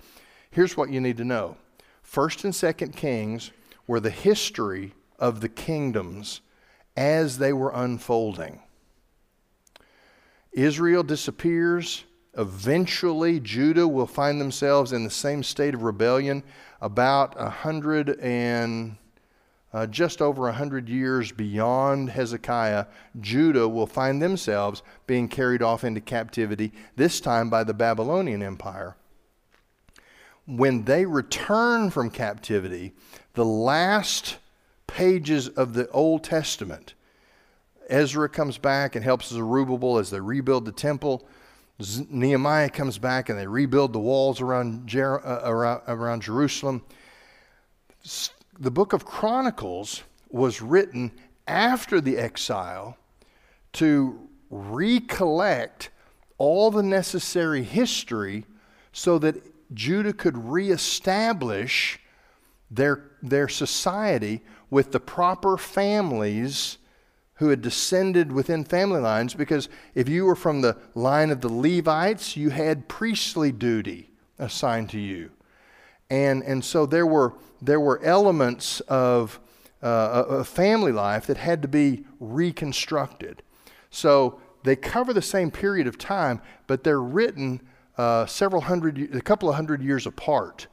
[0.49, 1.57] here's what you need to know:
[2.01, 3.51] First and Second Kings
[3.85, 6.41] were the history of the kingdoms
[6.95, 8.61] as they were unfolding.
[10.51, 12.03] Israel disappears.
[12.35, 16.43] Eventually, Judah will find themselves in the same state of rebellion
[16.81, 18.97] about a hundred and
[19.73, 22.85] uh, just over a hundred years beyond Hezekiah.
[23.19, 28.95] Judah will find themselves being carried off into captivity, this time by the Babylonian Empire.
[30.45, 32.93] When they return from captivity,
[33.33, 34.37] the last
[34.87, 36.93] pages of the Old Testament
[37.89, 41.27] Ezra comes back and helps Zerubbabel as they rebuild the temple.
[41.81, 46.83] Z- Nehemiah comes back and they rebuild the walls around, Jer- uh, around, around Jerusalem.
[48.03, 51.11] S- the book of Chronicles was written
[51.47, 52.97] after the exile
[53.73, 55.89] to recollect
[56.37, 58.45] all the necessary history
[58.91, 59.35] so that
[59.73, 61.99] Judah could reestablish
[62.69, 64.41] their, their society
[64.73, 66.79] with the proper families
[67.35, 71.47] who had descended within family lines because if you were from the line of the
[71.47, 74.09] Levites, you had priestly duty
[74.39, 75.29] assigned to you.
[76.09, 79.39] And, and so there were, there were elements of
[79.83, 83.43] uh, a family life that had to be reconstructed.
[83.91, 87.61] So they cover the same period of time, but they're written
[87.95, 90.65] uh, several hundred, a couple of hundred years apart.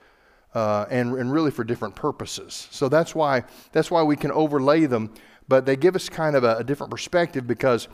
[0.52, 2.66] Uh, and, and really for different purposes.
[2.72, 5.14] So that's why, that's why we can overlay them
[5.50, 7.88] but they give us kind of a, a different perspective because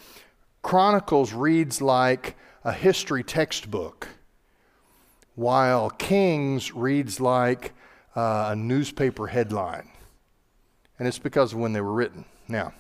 [0.60, 4.08] Chronicles reads like a history textbook,
[5.36, 7.72] while Kings reads like
[8.14, 9.88] uh, a newspaper headline.
[10.98, 12.26] And it's because of when they were written.
[12.46, 12.74] Now,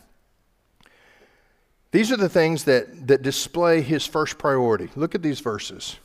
[1.90, 4.90] these are the things that, that display his first priority.
[4.94, 5.96] Look at these verses.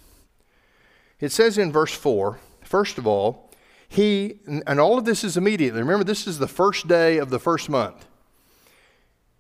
[1.20, 3.51] It says in verse 4, first of all,
[3.92, 5.82] he, and all of this is immediately.
[5.82, 8.06] Remember, this is the first day of the first month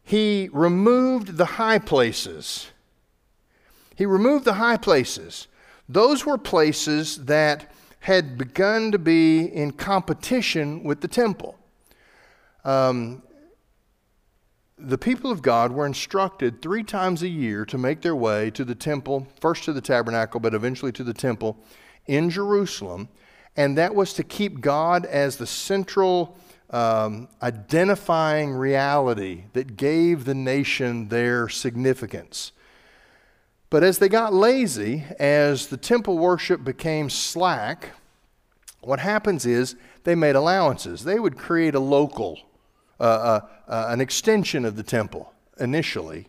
[0.03, 2.67] he removed the high places.
[3.95, 5.47] He removed the high places.
[5.87, 7.71] Those were places that
[8.01, 11.57] had begun to be in competition with the temple.
[12.65, 13.23] Um,
[14.77, 18.65] the people of God were instructed three times a year to make their way to
[18.65, 21.57] the temple, first to the tabernacle, but eventually to the temple
[22.07, 23.07] in Jerusalem.
[23.55, 26.37] And that was to keep God as the central
[26.69, 32.53] um, identifying reality that gave the nation their significance.
[33.69, 37.89] But as they got lazy, as the temple worship became slack,
[38.81, 41.03] what happens is they made allowances.
[41.03, 42.39] They would create a local,
[42.99, 46.27] uh, uh, uh, an extension of the temple initially.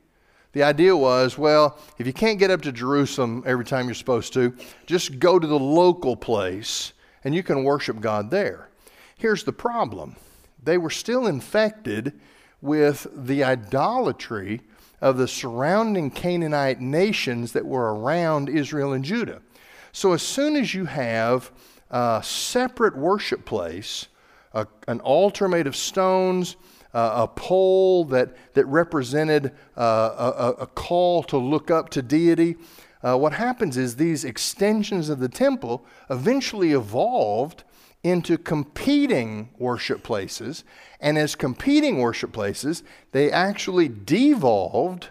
[0.53, 4.33] The idea was well, if you can't get up to Jerusalem every time you're supposed
[4.35, 4.55] to,
[4.87, 6.93] just go to the local place
[7.25, 8.69] and you can worship God there.
[9.17, 10.17] Here's the problem
[10.63, 12.13] they were still infected
[12.61, 14.61] with the idolatry
[15.01, 19.43] of the surrounding Canaanite nations that were around Israel and Judah.
[19.91, 21.51] So, as soon as you have
[21.91, 24.07] a separate worship place,
[24.55, 26.57] a, an altar made of stones,
[26.95, 32.57] uh, a pole that, that represented uh, a, a, call to look up to deity,
[33.03, 37.65] uh, what happens is these extensions of the temple eventually evolved
[38.05, 40.65] into competing worship places.
[41.01, 42.83] And as competing worship places,
[43.13, 45.09] they actually devolved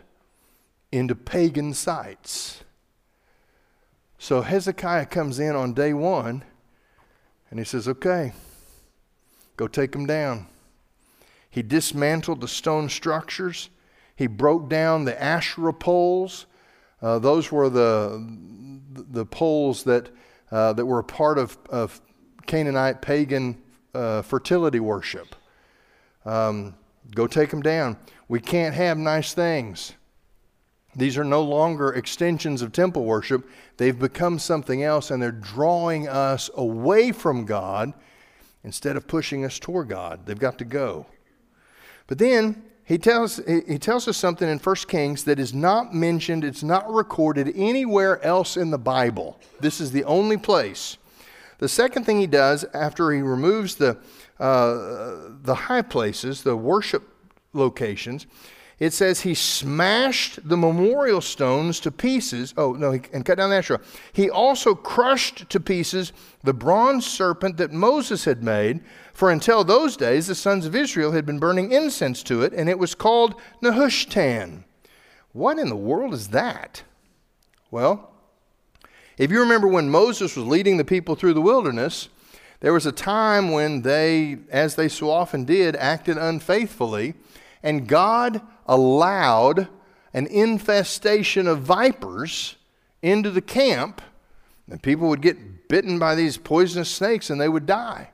[0.92, 2.64] into pagan sites.
[4.18, 6.44] So Hezekiah comes in on day one
[7.50, 8.34] and he says, Okay,
[9.58, 10.48] go take them down.
[11.50, 13.70] He dismantled the stone structures,
[14.16, 16.46] he broke down the Asherah poles.
[17.02, 18.24] Uh, those were the,
[18.94, 20.10] the poles that,
[20.52, 22.00] uh, that were a part of, of
[22.46, 23.62] Canaanite pagan
[23.94, 25.36] uh, fertility worship.
[26.26, 26.76] Um,
[27.16, 27.98] go take them down.
[28.28, 29.94] We can't have nice things.
[30.96, 33.50] These are no longer extensions of temple worship.
[33.78, 37.94] They've become something else, and they're drawing us away from God
[38.64, 40.26] instead of pushing us toward God.
[40.26, 41.08] They've got to go.
[42.08, 46.44] But then he tells, he tells us something in 1 Kings that is not mentioned,
[46.44, 49.40] it's not recorded anywhere else in the Bible.
[49.60, 50.98] This is the only place.
[51.60, 53.98] The second thing he does after he removes the,
[54.40, 57.04] uh, the high places, the worship
[57.54, 58.26] locations,
[58.82, 62.52] it says he smashed the memorial stones to pieces.
[62.58, 63.80] Oh, no, he, and cut down the Asherah.
[64.12, 66.12] He also crushed to pieces
[66.44, 68.82] the bronze serpent that Moses had made,
[69.14, 72.68] for until those days the sons of Israel had been burning incense to it, and
[72.68, 74.64] it was called Nehushtan.
[75.32, 76.82] What in the world is that?
[77.70, 78.10] Well,
[79.16, 82.10] if you remember when Moses was leading the people through the wilderness,
[82.62, 87.14] there was a time when they, as they so often did, acted unfaithfully,
[87.64, 89.68] and God allowed
[90.14, 92.56] an infestation of vipers
[93.02, 94.02] into the camp,
[94.70, 98.12] and people would get bitten by these poisonous snakes and they would die.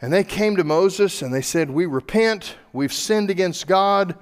[0.00, 4.16] And they came to Moses and they said, We repent, we've sinned against God,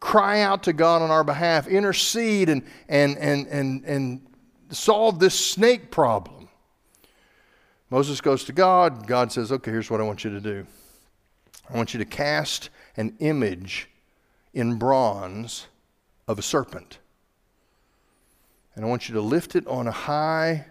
[0.00, 4.26] cry out to God on our behalf, intercede and, and, and, and, and
[4.70, 6.48] solve this snake problem.
[7.90, 9.06] Moses goes to God.
[9.06, 10.66] God says, Okay, here's what I want you to do
[11.72, 12.70] I want you to cast
[13.00, 13.88] an image
[14.52, 15.66] in bronze
[16.28, 16.98] of a serpent.
[18.74, 20.66] And I want you to lift it on a high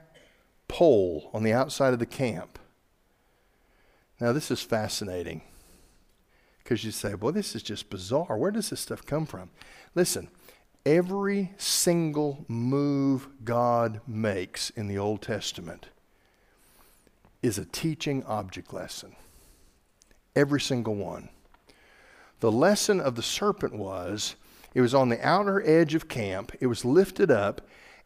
[0.68, 2.60] pole on the outside of the camp.
[4.22, 5.42] Now, this is fascinating
[6.64, 8.38] because you say, well, this is just bizarre.
[8.38, 9.50] Where does this stuff come from?
[9.96, 10.30] Listen,
[10.86, 15.88] every single move God makes in the Old Testament
[17.42, 19.16] is a teaching object lesson.
[20.36, 21.30] Every single one.
[22.40, 24.36] The lesson of the serpent was
[24.74, 27.62] it was on the outer edge of camp, it was lifted up,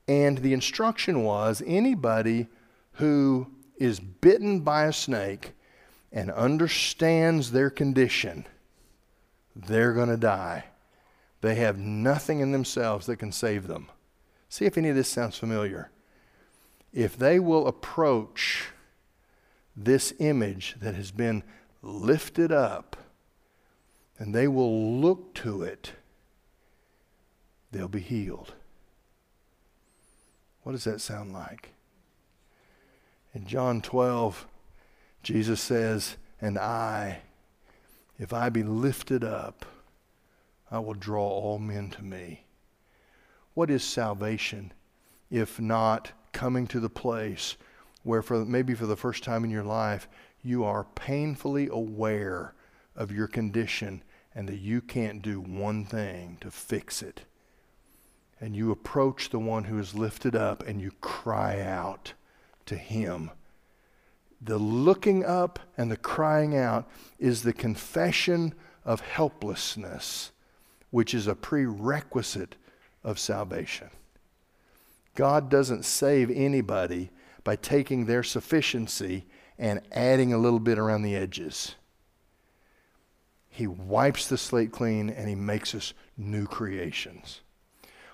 [0.08, 2.48] and the instruction was anybody
[2.94, 5.54] who is bitten by a snake
[6.12, 8.46] and understands their condition,
[9.56, 10.66] they're going to die.
[11.42, 13.90] They have nothing in themselves that can save them.
[14.48, 15.90] See if any of this sounds familiar.
[16.94, 18.70] If they will approach
[19.76, 21.44] this image that has been
[21.82, 22.96] lifted up
[24.20, 25.94] and they will look to it,
[27.72, 28.54] they'll be healed.
[30.64, 31.74] What does that sound like?
[33.34, 34.48] In John 12,
[35.24, 37.22] Jesus says, And I,
[38.20, 39.66] if I be lifted up,
[40.72, 42.46] I will draw all men to me.
[43.54, 44.72] What is salvation
[45.30, 47.58] if not coming to the place
[48.04, 50.08] where, for maybe for the first time in your life,
[50.44, 52.54] you are painfully aware
[52.96, 54.04] of your condition
[54.36, 57.22] and that you can't do one thing to fix it?
[58.40, 62.14] And you approach the one who is lifted up and you cry out
[62.66, 63.32] to him.
[64.42, 70.32] The looking up and the crying out is the confession of helplessness,
[70.90, 72.56] which is a prerequisite
[73.04, 73.90] of salvation.
[75.16, 77.12] God doesn't save anybody
[77.44, 79.26] by taking their sufficiency
[79.58, 81.76] and adding a little bit around the edges.
[83.54, 87.42] He wipes the slate clean and he makes us new creations.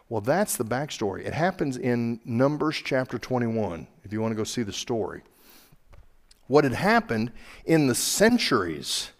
[0.10, 1.26] Well, that's the backstory.
[1.26, 5.22] It happens in Numbers chapter 21, if you want to go see the story.
[6.48, 7.32] What had happened
[7.64, 9.12] in the centuries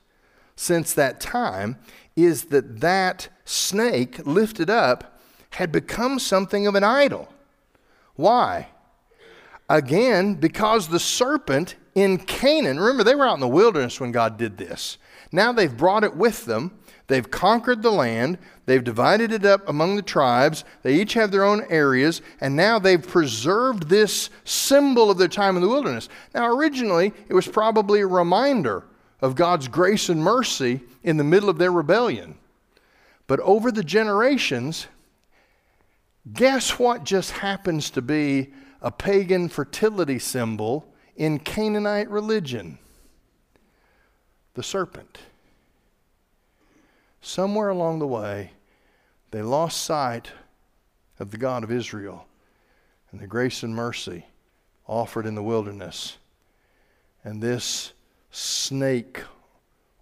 [0.58, 1.78] since that time
[2.18, 7.32] is that that snake lifted up had become something of an idol.
[8.16, 8.68] Why?
[9.70, 14.38] Again, because the serpent in Canaan, remember they were out in the wilderness when God
[14.38, 14.98] did this.
[15.32, 16.72] Now they've brought it with them.
[17.08, 18.38] They've conquered the land.
[18.66, 20.64] They've divided it up among the tribes.
[20.84, 22.22] They each have their own areas.
[22.40, 26.10] And now they've preserved this symbol of their time in the wilderness.
[26.36, 28.86] Now, originally, it was probably a reminder
[29.22, 32.38] of God's grace and mercy in the middle of their rebellion.
[33.28, 34.88] But over the generations,
[36.32, 42.78] guess what just happens to be a pagan fertility symbol in Canaanite religion?
[44.60, 45.20] The serpent
[47.22, 48.52] somewhere along the way,
[49.32, 50.34] they lost sight
[51.18, 52.28] of the God of Israel
[53.10, 54.26] and the grace and mercy
[54.86, 56.18] offered in the wilderness.
[57.24, 57.94] And this
[58.32, 59.24] snake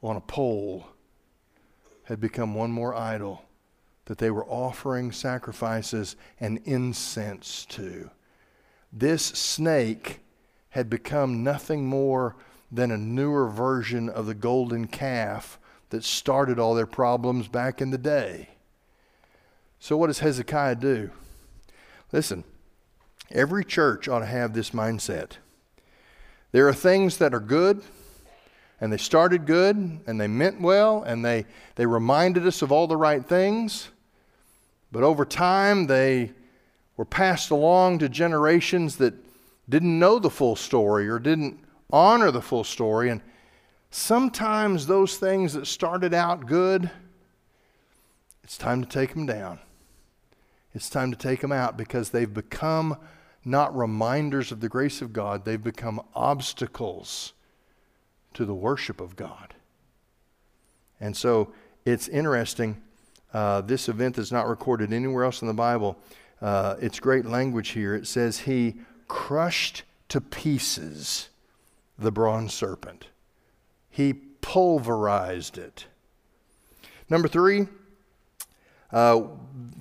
[0.01, 0.87] on a pole
[2.05, 3.45] had become one more idol
[4.05, 8.09] that they were offering sacrifices and incense to.
[8.91, 10.21] This snake
[10.69, 12.35] had become nothing more
[12.71, 15.59] than a newer version of the golden calf
[15.89, 18.49] that started all their problems back in the day.
[19.79, 21.11] So, what does Hezekiah do?
[22.11, 22.43] Listen,
[23.31, 25.33] every church ought to have this mindset.
[26.51, 27.81] There are things that are good,
[28.81, 29.75] and they started good,
[30.07, 31.45] and they meant well, and they,
[31.75, 33.89] they reminded us of all the right things,
[34.91, 36.31] but over time they
[36.95, 39.13] were passed along to generations that
[39.69, 41.59] didn't know the full story or didn't
[41.91, 43.09] honor the full story.
[43.09, 43.21] And
[43.89, 46.89] sometimes those things that started out good
[48.43, 49.59] It's time to take them down.
[50.73, 52.97] It's time to take them out because they've become
[53.43, 57.33] not reminders of the grace of God, they've become obstacles
[58.33, 59.55] to the worship of God.
[60.99, 61.53] And so
[61.85, 62.81] it's interesting.
[63.33, 65.97] Uh, this event is not recorded anywhere else in the Bible.
[66.41, 67.95] Uh, it's great language here.
[67.95, 68.75] It says, He
[69.07, 71.29] crushed to pieces
[71.97, 73.07] the bronze serpent,
[73.89, 75.85] He pulverized it.
[77.09, 77.67] Number three,
[78.91, 79.21] uh,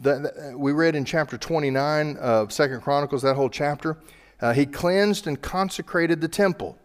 [0.03, 3.99] that, we read in chapter 29 of Second Chronicles, that whole chapter.
[4.41, 6.79] Uh, he cleansed and consecrated the temple.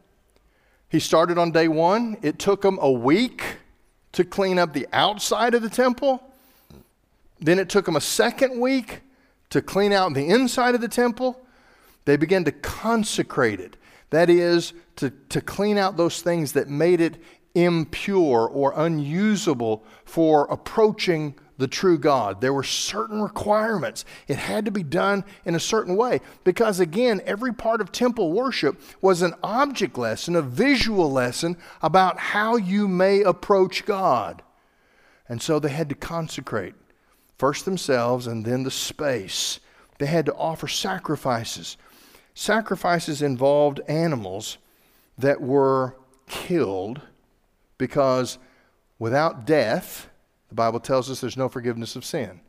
[0.89, 2.17] He started on day one.
[2.21, 3.57] It took him a week
[4.11, 6.21] to clean up the outside of the temple.
[7.39, 9.01] Then it took him a second week
[9.49, 11.45] to clean out the inside of the temple.
[12.05, 13.77] They began to consecrate it.
[14.11, 17.17] That is, to, to clean out those things that made it
[17.55, 22.41] impure or unusable for approaching the true God.
[22.41, 24.03] There were certain requirements.
[24.27, 28.31] It had to be done in a certain way because, again, every part of temple
[28.31, 34.41] worship was an object lesson, a visual lesson about how you may approach God.
[35.29, 36.73] And so they had to consecrate
[37.37, 39.59] first themselves and then the space.
[39.99, 41.77] They had to offer sacrifices.
[42.33, 44.57] Sacrifices involved animals
[45.17, 45.95] that were
[46.27, 47.01] killed
[47.77, 48.37] because
[48.99, 50.09] without death,
[50.49, 52.41] the Bible tells us there's no forgiveness of sin.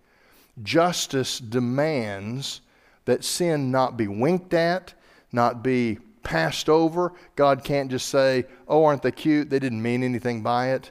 [0.63, 2.61] Justice demands
[3.05, 4.95] that sin not be winked at,
[5.33, 7.13] not be passed over.
[7.37, 9.51] God can't just say, oh, aren't they cute?
[9.51, 10.91] They didn't mean anything by it.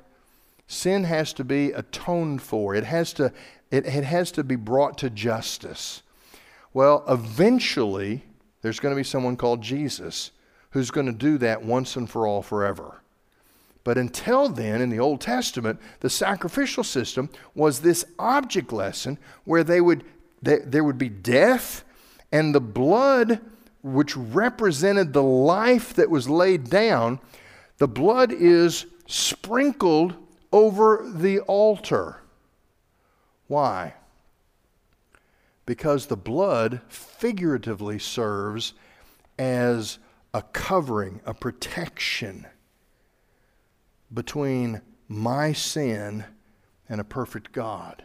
[0.68, 3.34] Sin has to be atoned for, it has to,
[3.72, 6.02] it, it has to be brought to justice.
[6.74, 8.24] Well, eventually,
[8.62, 10.32] there's going to be someone called Jesus
[10.72, 13.02] who's going to do that once and for all forever.
[13.84, 19.64] But until then, in the Old Testament, the sacrificial system was this object lesson where
[19.64, 20.04] they would,
[20.42, 21.84] they, there would be death,
[22.32, 23.42] and the blood,
[23.82, 27.20] which represented the life that was laid down,
[27.80, 30.16] the blood is sprinkled
[30.54, 32.22] over the altar.
[33.48, 33.96] Why?
[35.66, 38.74] Because the blood figuratively serves
[39.38, 40.00] as
[40.34, 42.48] a covering, a protection
[44.14, 46.26] between my sin
[46.90, 48.04] and a perfect God.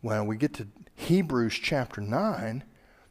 [0.00, 2.64] When we get to Hebrews chapter 9,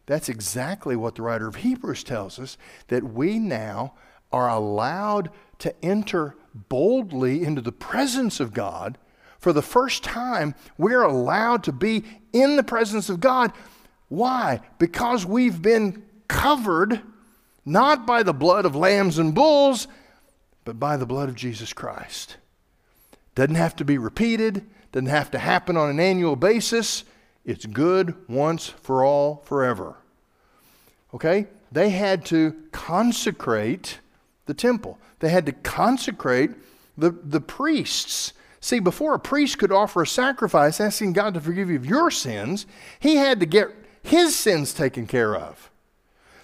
[0.05, 3.93] that's exactly what the writer of Hebrews tells us that we now
[4.31, 8.97] are allowed to enter boldly into the presence of God.
[9.39, 13.51] For the first time, we're allowed to be in the presence of God.
[14.07, 14.61] Why?
[14.79, 17.01] Because we've been covered
[17.65, 19.87] not by the blood of lambs and bulls,
[20.63, 22.37] but by the blood of Jesus Christ.
[23.33, 27.03] Doesn't have to be repeated, doesn't have to happen on an annual basis.
[27.43, 29.97] It's good once for all, forever.
[31.13, 31.47] Okay?
[31.71, 33.99] They had to consecrate
[34.45, 36.51] the temple, they had to consecrate
[36.97, 38.33] the, the priests.
[38.65, 42.09] See, before a priest could offer a sacrifice asking God to forgive you of your
[42.09, 42.65] sins,
[42.99, 43.67] he had to get
[44.01, 45.69] his sins taken care of.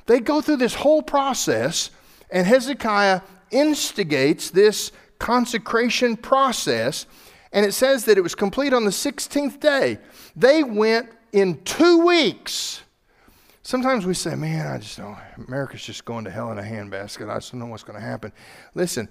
[0.05, 1.89] They go through this whole process,
[2.29, 7.07] and Hezekiah instigates this consecration process,
[7.53, 9.97] and it says that it was complete on the 16th day.
[10.35, 12.83] They went in two weeks.
[13.63, 15.17] Sometimes we say, man, I just know
[15.47, 17.31] America's just going to hell in a handbasket.
[17.31, 18.31] I just don't know what's going to happen.
[18.75, 19.09] Listen,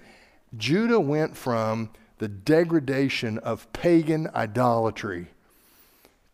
[0.57, 1.91] Judah went from
[2.21, 5.27] the degradation of pagan idolatry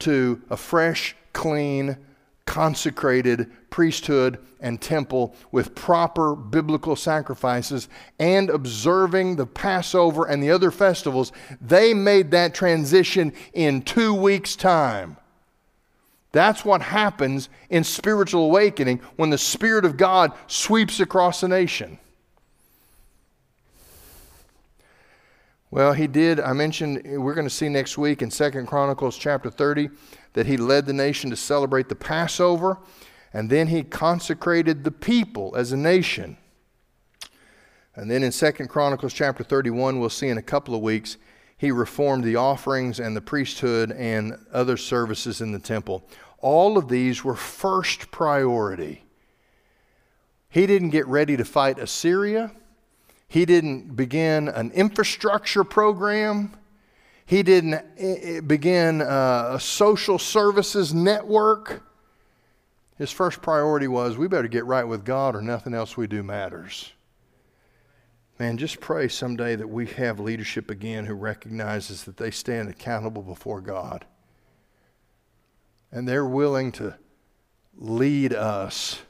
[0.00, 1.96] to a fresh, clean,
[2.44, 10.72] consecrated priesthood and temple with proper biblical sacrifices and observing the Passover and the other
[10.72, 11.30] festivals,
[11.60, 15.16] they made that transition in two weeks' time.
[16.32, 22.00] That's what happens in spiritual awakening when the Spirit of God sweeps across a nation.
[25.70, 26.38] Well, he did.
[26.38, 29.90] I mentioned we're going to see next week in Second Chronicles chapter 30
[30.34, 32.78] that he led the nation to celebrate the Passover,
[33.32, 36.36] and then he consecrated the people as a nation.
[37.96, 41.16] And then in Second Chronicles chapter 31, we'll see in a couple of weeks,
[41.58, 46.06] he reformed the offerings and the priesthood and other services in the temple.
[46.38, 49.04] All of these were first priority.
[50.48, 52.52] He didn't get ready to fight Assyria.
[53.28, 56.54] He didn't begin an infrastructure program.
[57.24, 61.82] He didn't eh, eh, begin uh, a social services network.
[62.98, 66.22] His first priority was we better get right with God or nothing else we do
[66.22, 66.92] matters.
[68.38, 73.22] Man, just pray someday that we have leadership again who recognizes that they stand accountable
[73.22, 74.04] before God.
[75.90, 76.94] And they're willing to
[77.76, 79.00] lead us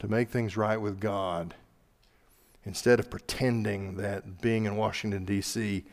[0.00, 1.54] to make things right with God
[2.64, 5.84] instead of pretending that being in Washington, D.C.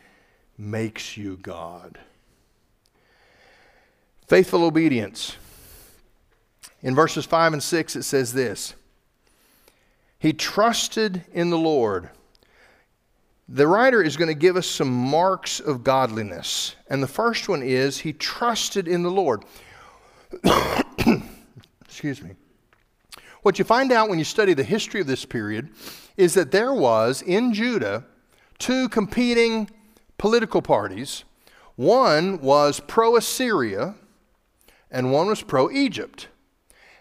[0.58, 1.98] makes you God.
[4.28, 5.36] Faithful obedience.
[6.82, 8.76] In verses 5 and 6, it says this
[10.20, 12.10] He trusted in the Lord.
[13.52, 16.76] The writer is going to give us some marks of godliness.
[16.88, 19.44] And the first one is he trusted in the Lord.
[21.84, 22.36] Excuse me.
[23.42, 25.70] What you find out when you study the history of this period
[26.20, 28.04] is that there was in Judah
[28.58, 29.70] two competing
[30.18, 31.24] political parties.
[31.78, 33.96] One was pro Assyria,
[34.92, 36.28] and one was pro Egypt.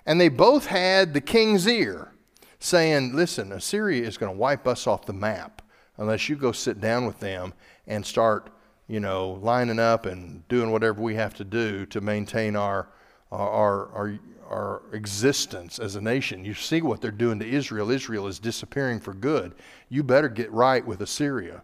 [0.07, 2.13] And they both had the king's ear
[2.61, 5.63] saying, Listen, Assyria is going to wipe us off the map
[5.97, 7.55] unless you go sit down with them
[7.89, 8.51] and start,
[8.87, 12.89] you know, lining up and doing whatever we have to do to maintain our,
[13.33, 14.19] our, our,
[14.49, 16.45] our existence as a nation.
[16.45, 17.91] You see what they're doing to Israel.
[17.91, 19.55] Israel is disappearing for good.
[19.89, 21.63] You better get right with Assyria.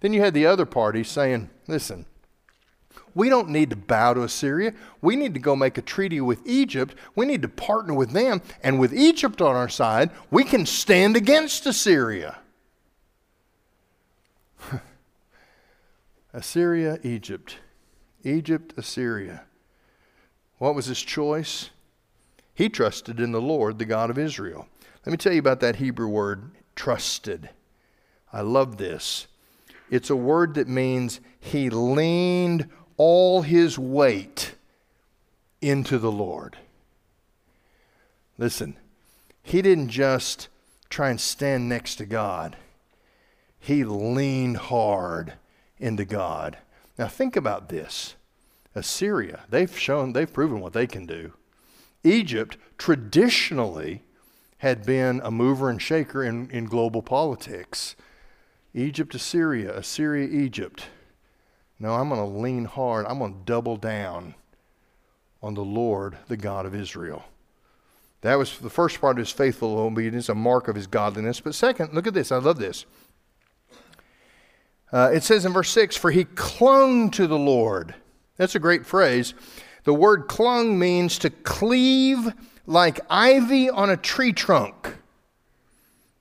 [0.00, 2.06] Then you had the other party saying, Listen,
[3.14, 4.74] we don't need to bow to Assyria.
[5.00, 6.94] We need to go make a treaty with Egypt.
[7.16, 8.42] We need to partner with them.
[8.62, 12.38] And with Egypt on our side, we can stand against Assyria.
[16.32, 17.56] Assyria, Egypt.
[18.22, 19.44] Egypt, Assyria.
[20.58, 21.70] What was his choice?
[22.58, 24.66] He trusted in the Lord, the God of Israel.
[25.06, 27.50] Let me tell you about that Hebrew word, trusted.
[28.32, 29.28] I love this.
[29.92, 34.56] It's a word that means he leaned all his weight
[35.62, 36.58] into the Lord.
[38.38, 38.76] Listen,
[39.40, 40.48] he didn't just
[40.90, 42.56] try and stand next to God,
[43.60, 45.34] he leaned hard
[45.78, 46.58] into God.
[46.98, 48.16] Now, think about this
[48.74, 51.34] Assyria, they've shown, they've proven what they can do.
[52.04, 54.02] Egypt traditionally
[54.58, 57.96] had been a mover and shaker in, in global politics.
[58.74, 60.86] Egypt, Assyria, Assyria, Egypt.
[61.78, 63.06] No, I'm going to lean hard.
[63.06, 64.34] I'm going to double down
[65.42, 67.24] on the Lord, the God of Israel.
[68.22, 71.40] That was the first part of his faithful obedience, a mark of his godliness.
[71.40, 72.32] But second, look at this.
[72.32, 72.84] I love this.
[74.90, 77.94] Uh, it says in verse 6 For he clung to the Lord.
[78.36, 79.34] That's a great phrase.
[79.84, 82.32] The word clung means to cleave
[82.66, 84.96] like ivy on a tree trunk.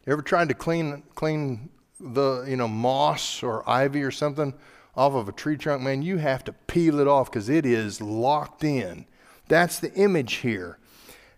[0.05, 4.53] You ever tried to clean, clean the you know moss or ivy or something?
[4.97, 8.01] off of a tree trunk, man, you have to peel it off because it is
[8.01, 9.05] locked in.
[9.47, 10.79] That's the image here.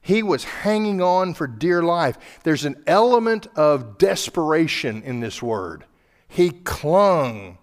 [0.01, 2.17] He was hanging on for dear life.
[2.43, 5.83] There's an element of desperation in this word.
[6.29, 7.57] He clung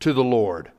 [0.00, 0.70] to the Lord.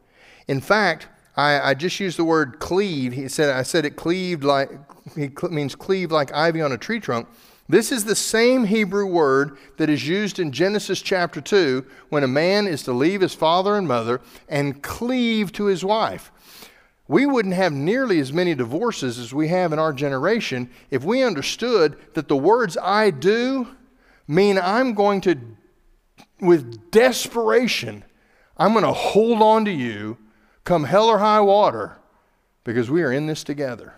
[0.48, 3.14] In fact, I, I just used the word cleave.
[3.14, 4.72] He said I said it cleaved like
[5.16, 7.28] he means cleave like ivy on a tree trunk.
[7.68, 12.28] This is the same Hebrew word that is used in Genesis chapter 2 when a
[12.28, 16.32] man is to leave his father and mother and cleave to his wife.
[17.08, 21.24] We wouldn't have nearly as many divorces as we have in our generation if we
[21.24, 23.68] understood that the words I do
[24.28, 25.40] mean I'm going to,
[26.40, 28.04] with desperation,
[28.58, 30.18] I'm going to hold on to you
[30.66, 31.98] come hell or high water
[32.64, 33.94] because we are in this together.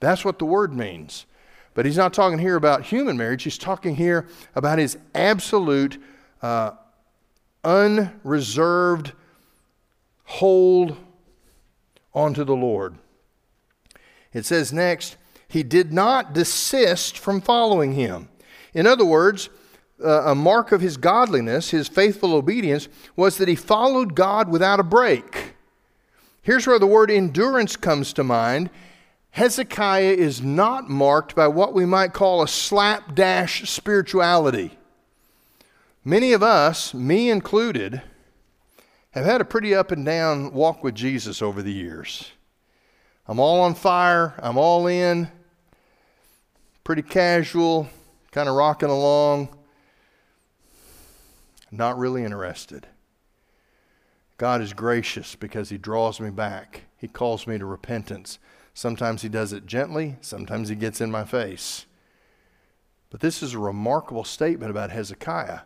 [0.00, 1.24] That's what the word means.
[1.72, 3.44] But he's not talking here about human marriage.
[3.44, 6.02] He's talking here about his absolute,
[6.42, 6.72] uh,
[7.64, 9.12] unreserved
[10.24, 10.96] hold
[12.12, 12.96] onto the Lord.
[14.32, 15.16] It says next,
[15.48, 18.28] he did not desist from following him.
[18.74, 19.48] In other words,
[20.02, 24.80] uh, a mark of his godliness, his faithful obedience, was that he followed God without
[24.80, 25.39] a break.
[26.42, 28.70] Here's where the word endurance comes to mind.
[29.32, 34.78] Hezekiah is not marked by what we might call a slapdash spirituality.
[36.04, 38.02] Many of us, me included,
[39.10, 42.30] have had a pretty up and down walk with Jesus over the years.
[43.28, 45.28] I'm all on fire, I'm all in,
[46.82, 47.88] pretty casual,
[48.32, 49.50] kind of rocking along,
[51.70, 52.86] not really interested.
[54.40, 58.38] God is gracious because He draws me back, He calls me to repentance.
[58.72, 61.84] Sometimes he does it gently, sometimes he gets in my face.
[63.10, 65.60] But this is a remarkable statement about Hezekiah.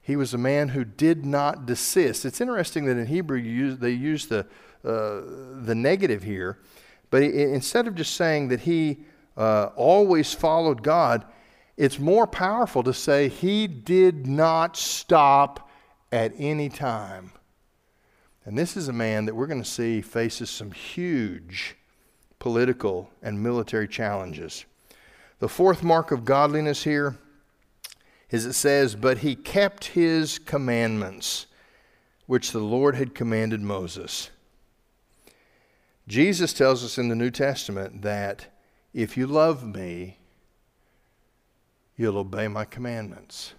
[0.00, 2.24] He was a man who did not desist.
[2.24, 4.46] It's interesting that in Hebrew use, they use the,
[4.84, 5.22] uh,
[5.64, 6.60] the negative here,
[7.10, 9.00] but instead of just saying that he
[9.36, 11.24] uh, always followed God,
[11.76, 15.68] it's more powerful to say he did not stop
[16.12, 17.32] at any time.
[18.44, 21.76] And this is a man that we're going to see faces some huge
[22.38, 24.64] political and military challenges.
[25.38, 27.16] The fourth mark of godliness here
[28.30, 31.46] is it says, But he kept his commandments,
[32.26, 34.30] which the Lord had commanded Moses.
[36.08, 38.46] Jesus tells us in the New Testament that
[38.92, 40.18] if you love me,
[41.96, 43.52] you'll obey my commandments.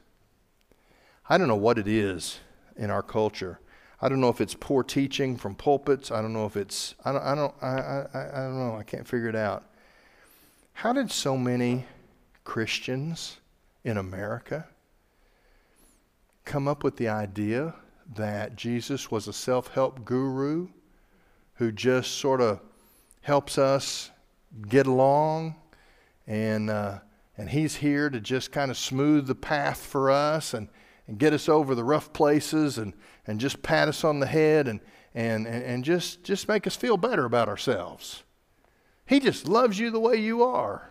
[1.30, 2.40] I don't know what it is
[2.76, 3.60] in our culture.
[4.04, 6.12] I don't know if it's poor teaching from pulpits.
[6.12, 7.68] I don't know if it's, I don't, I don't, I,
[8.14, 8.76] I, I don't know.
[8.76, 9.64] I can't figure it out.
[10.74, 11.86] How did so many
[12.44, 13.38] Christians
[13.86, 14.68] in America
[16.44, 17.76] come up with the idea
[18.16, 20.68] that Jesus was a self help guru
[21.54, 22.60] who just sort of
[23.22, 24.12] helps us
[24.68, 25.56] get along
[26.28, 27.00] and, uh,
[27.38, 30.68] and he's here to just kind of smooth the path for us and,
[31.08, 32.94] and get us over the rough places and,
[33.26, 34.80] and just pat us on the head and,
[35.14, 38.24] and, and, just, just make us feel better about ourselves.
[39.06, 40.90] He just loves you the way you are.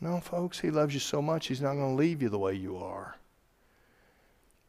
[0.00, 2.54] No, folks, He loves you so much, He's not going to leave you the way
[2.54, 3.16] you are.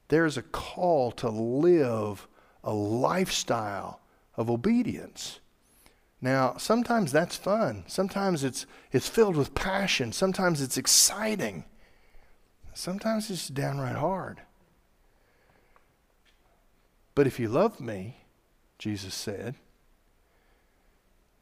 [0.08, 2.28] There's a call to live
[2.64, 4.02] a lifestyle
[4.38, 5.40] of obedience.
[6.22, 7.84] Now, sometimes that's fun.
[7.88, 10.12] Sometimes it's, it's filled with passion.
[10.12, 11.66] Sometimes it's exciting.
[12.74, 14.42] Sometimes it's downright hard.
[17.16, 18.18] But if you love me,
[18.78, 19.56] Jesus said,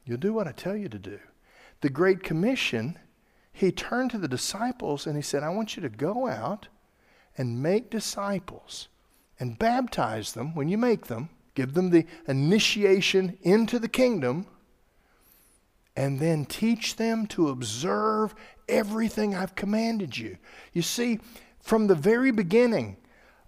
[0.04, 1.18] you'll do what I tell you to do.
[1.80, 2.98] The Great Commission,
[3.52, 6.68] he turned to the disciples and he said, I want you to go out
[7.36, 8.88] and make disciples
[9.40, 14.46] and baptize them when you make them, give them the initiation into the kingdom,
[15.96, 18.34] and then teach them to observe
[18.68, 20.38] everything I've commanded you.
[20.72, 21.20] You see,
[21.60, 22.96] from the very beginning,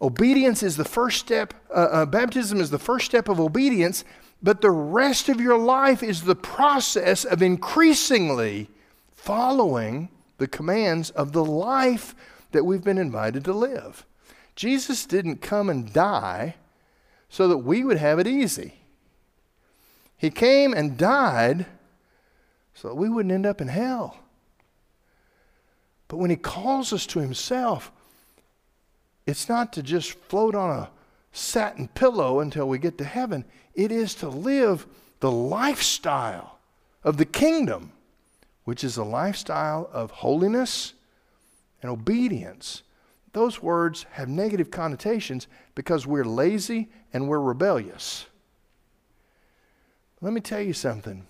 [0.01, 4.05] obedience is the first step, uh, uh, baptism is the first step of obedience,
[4.43, 8.69] but the rest of your life is the process of increasingly
[9.13, 12.15] following the commands of the life
[12.53, 14.05] that we've been invited to live.
[14.55, 16.57] Jesus didn't come and die
[17.29, 18.75] so that we would have it easy.
[20.17, 21.67] He came and died
[22.75, 24.19] so that we wouldn't end up in hell.
[26.09, 27.91] But when He calls us to Himself,
[29.27, 30.91] it's not to just float on a
[31.33, 34.87] satin pillow until we get to heaven, it is to live
[35.21, 36.59] the lifestyle
[37.03, 37.93] of the kingdom,
[38.65, 40.95] which is a lifestyle of holiness
[41.83, 42.83] and obedience.
[43.33, 48.27] Those words have negative connotations because we're lazy and we're rebellious.
[50.21, 51.27] Let me tell you something.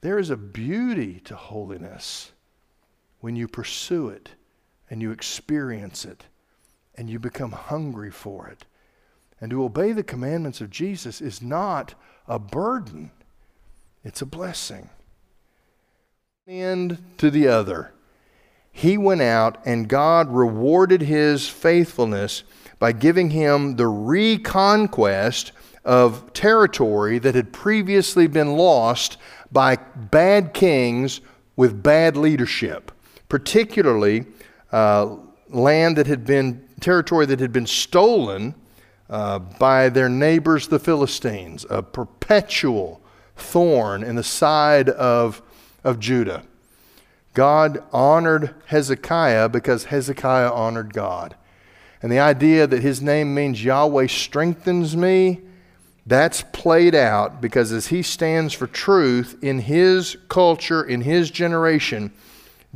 [0.00, 2.32] There is a beauty to holiness
[3.20, 4.30] when you pursue it
[4.90, 6.24] and you experience it
[6.98, 8.66] and you become hungry for it.
[9.40, 11.94] And to obey the commandments of Jesus is not
[12.26, 13.12] a burden,
[14.04, 14.90] it's a blessing.
[16.46, 17.92] End to the other.
[18.72, 22.42] He went out, and God rewarded his faithfulness
[22.78, 25.52] by giving him the reconquest
[25.84, 29.16] of territory that had previously been lost
[29.50, 31.20] by bad kings
[31.56, 32.92] with bad leadership,
[33.28, 34.26] particularly
[34.70, 35.16] uh,
[35.48, 38.54] land that had been, territory that had been stolen
[39.10, 43.00] uh, by their neighbors, the Philistines, a perpetual
[43.36, 45.42] thorn in the side of,
[45.84, 46.42] of Judah.
[47.34, 51.36] God honored Hezekiah because Hezekiah honored God.
[52.02, 55.40] And the idea that his name means Yahweh strengthens me,
[56.06, 62.12] that's played out because as he stands for truth in his culture, in his generation,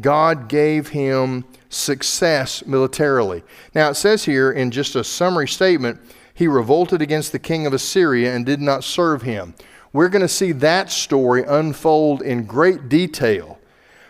[0.00, 3.42] God gave him success militarily.
[3.74, 6.00] Now it says here in just a summary statement,
[6.34, 9.54] he revolted against the king of Assyria and did not serve him.
[9.92, 13.58] We're going to see that story unfold in great detail.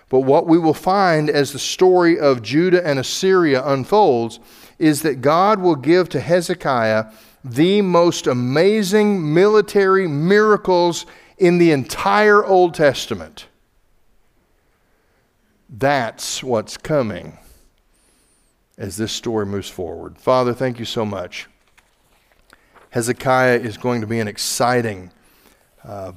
[0.09, 4.39] But what we will find as the story of Judah and Assyria unfolds
[4.79, 7.07] is that God will give to Hezekiah
[7.45, 11.07] the most amazing military miracles
[11.39, 13.47] in the entire Old Testament.
[15.69, 17.39] That's what's coming
[18.83, 20.19] as this story moves forward.
[20.19, 21.47] Father, thank you so much.
[22.91, 25.13] Hezekiah is going to be an exciting
[25.85, 26.13] uh,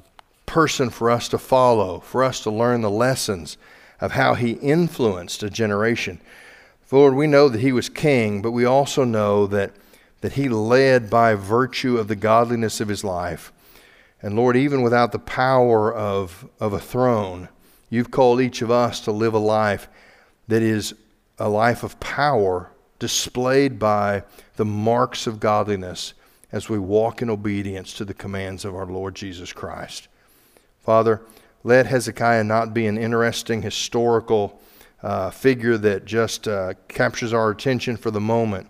[0.48, 3.58] person for us to follow, for us to learn the lessons
[4.02, 6.20] of how he influenced a generation.
[6.92, 9.72] Lord, we know that he was king, but we also know that
[10.22, 13.54] that he led by virtue of the godliness of his life.
[14.24, 17.50] And Lord, even without the power of, of a throne,
[17.92, 19.88] you've called each of us to live a life
[20.48, 20.96] that is
[21.38, 24.24] a life of power displayed by
[24.56, 26.14] the marks of godliness
[26.52, 30.08] as we walk in obedience to the commands of our Lord Jesus Christ.
[30.82, 31.22] Father,
[31.64, 34.62] let Hezekiah not be an interesting historical
[35.02, 38.68] uh, figure that just uh, captures our attention for the moment,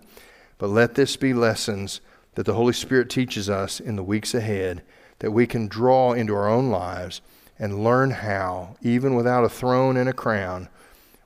[0.58, 2.00] but let this be lessons
[2.34, 4.82] that the Holy Spirit teaches us in the weeks ahead
[5.20, 7.20] that we can draw into our own lives
[7.58, 10.68] and learn how, even without a throne and a crown,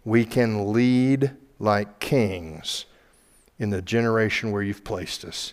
[0.05, 2.87] we can lead like kings
[3.59, 5.53] in the generation where you've placed us.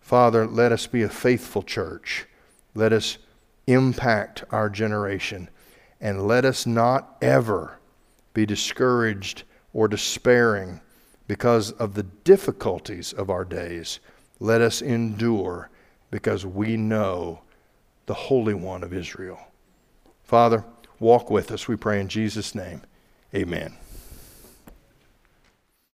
[0.00, 2.26] Father, let us be a faithful church.
[2.74, 3.18] Let us
[3.66, 5.48] impact our generation.
[6.00, 7.78] And let us not ever
[8.34, 10.80] be discouraged or despairing
[11.26, 14.00] because of the difficulties of our days.
[14.40, 15.70] Let us endure
[16.10, 17.42] because we know
[18.06, 19.38] the Holy One of Israel.
[20.24, 20.64] Father,
[20.98, 22.82] walk with us, we pray in Jesus' name.
[23.34, 23.79] Amen.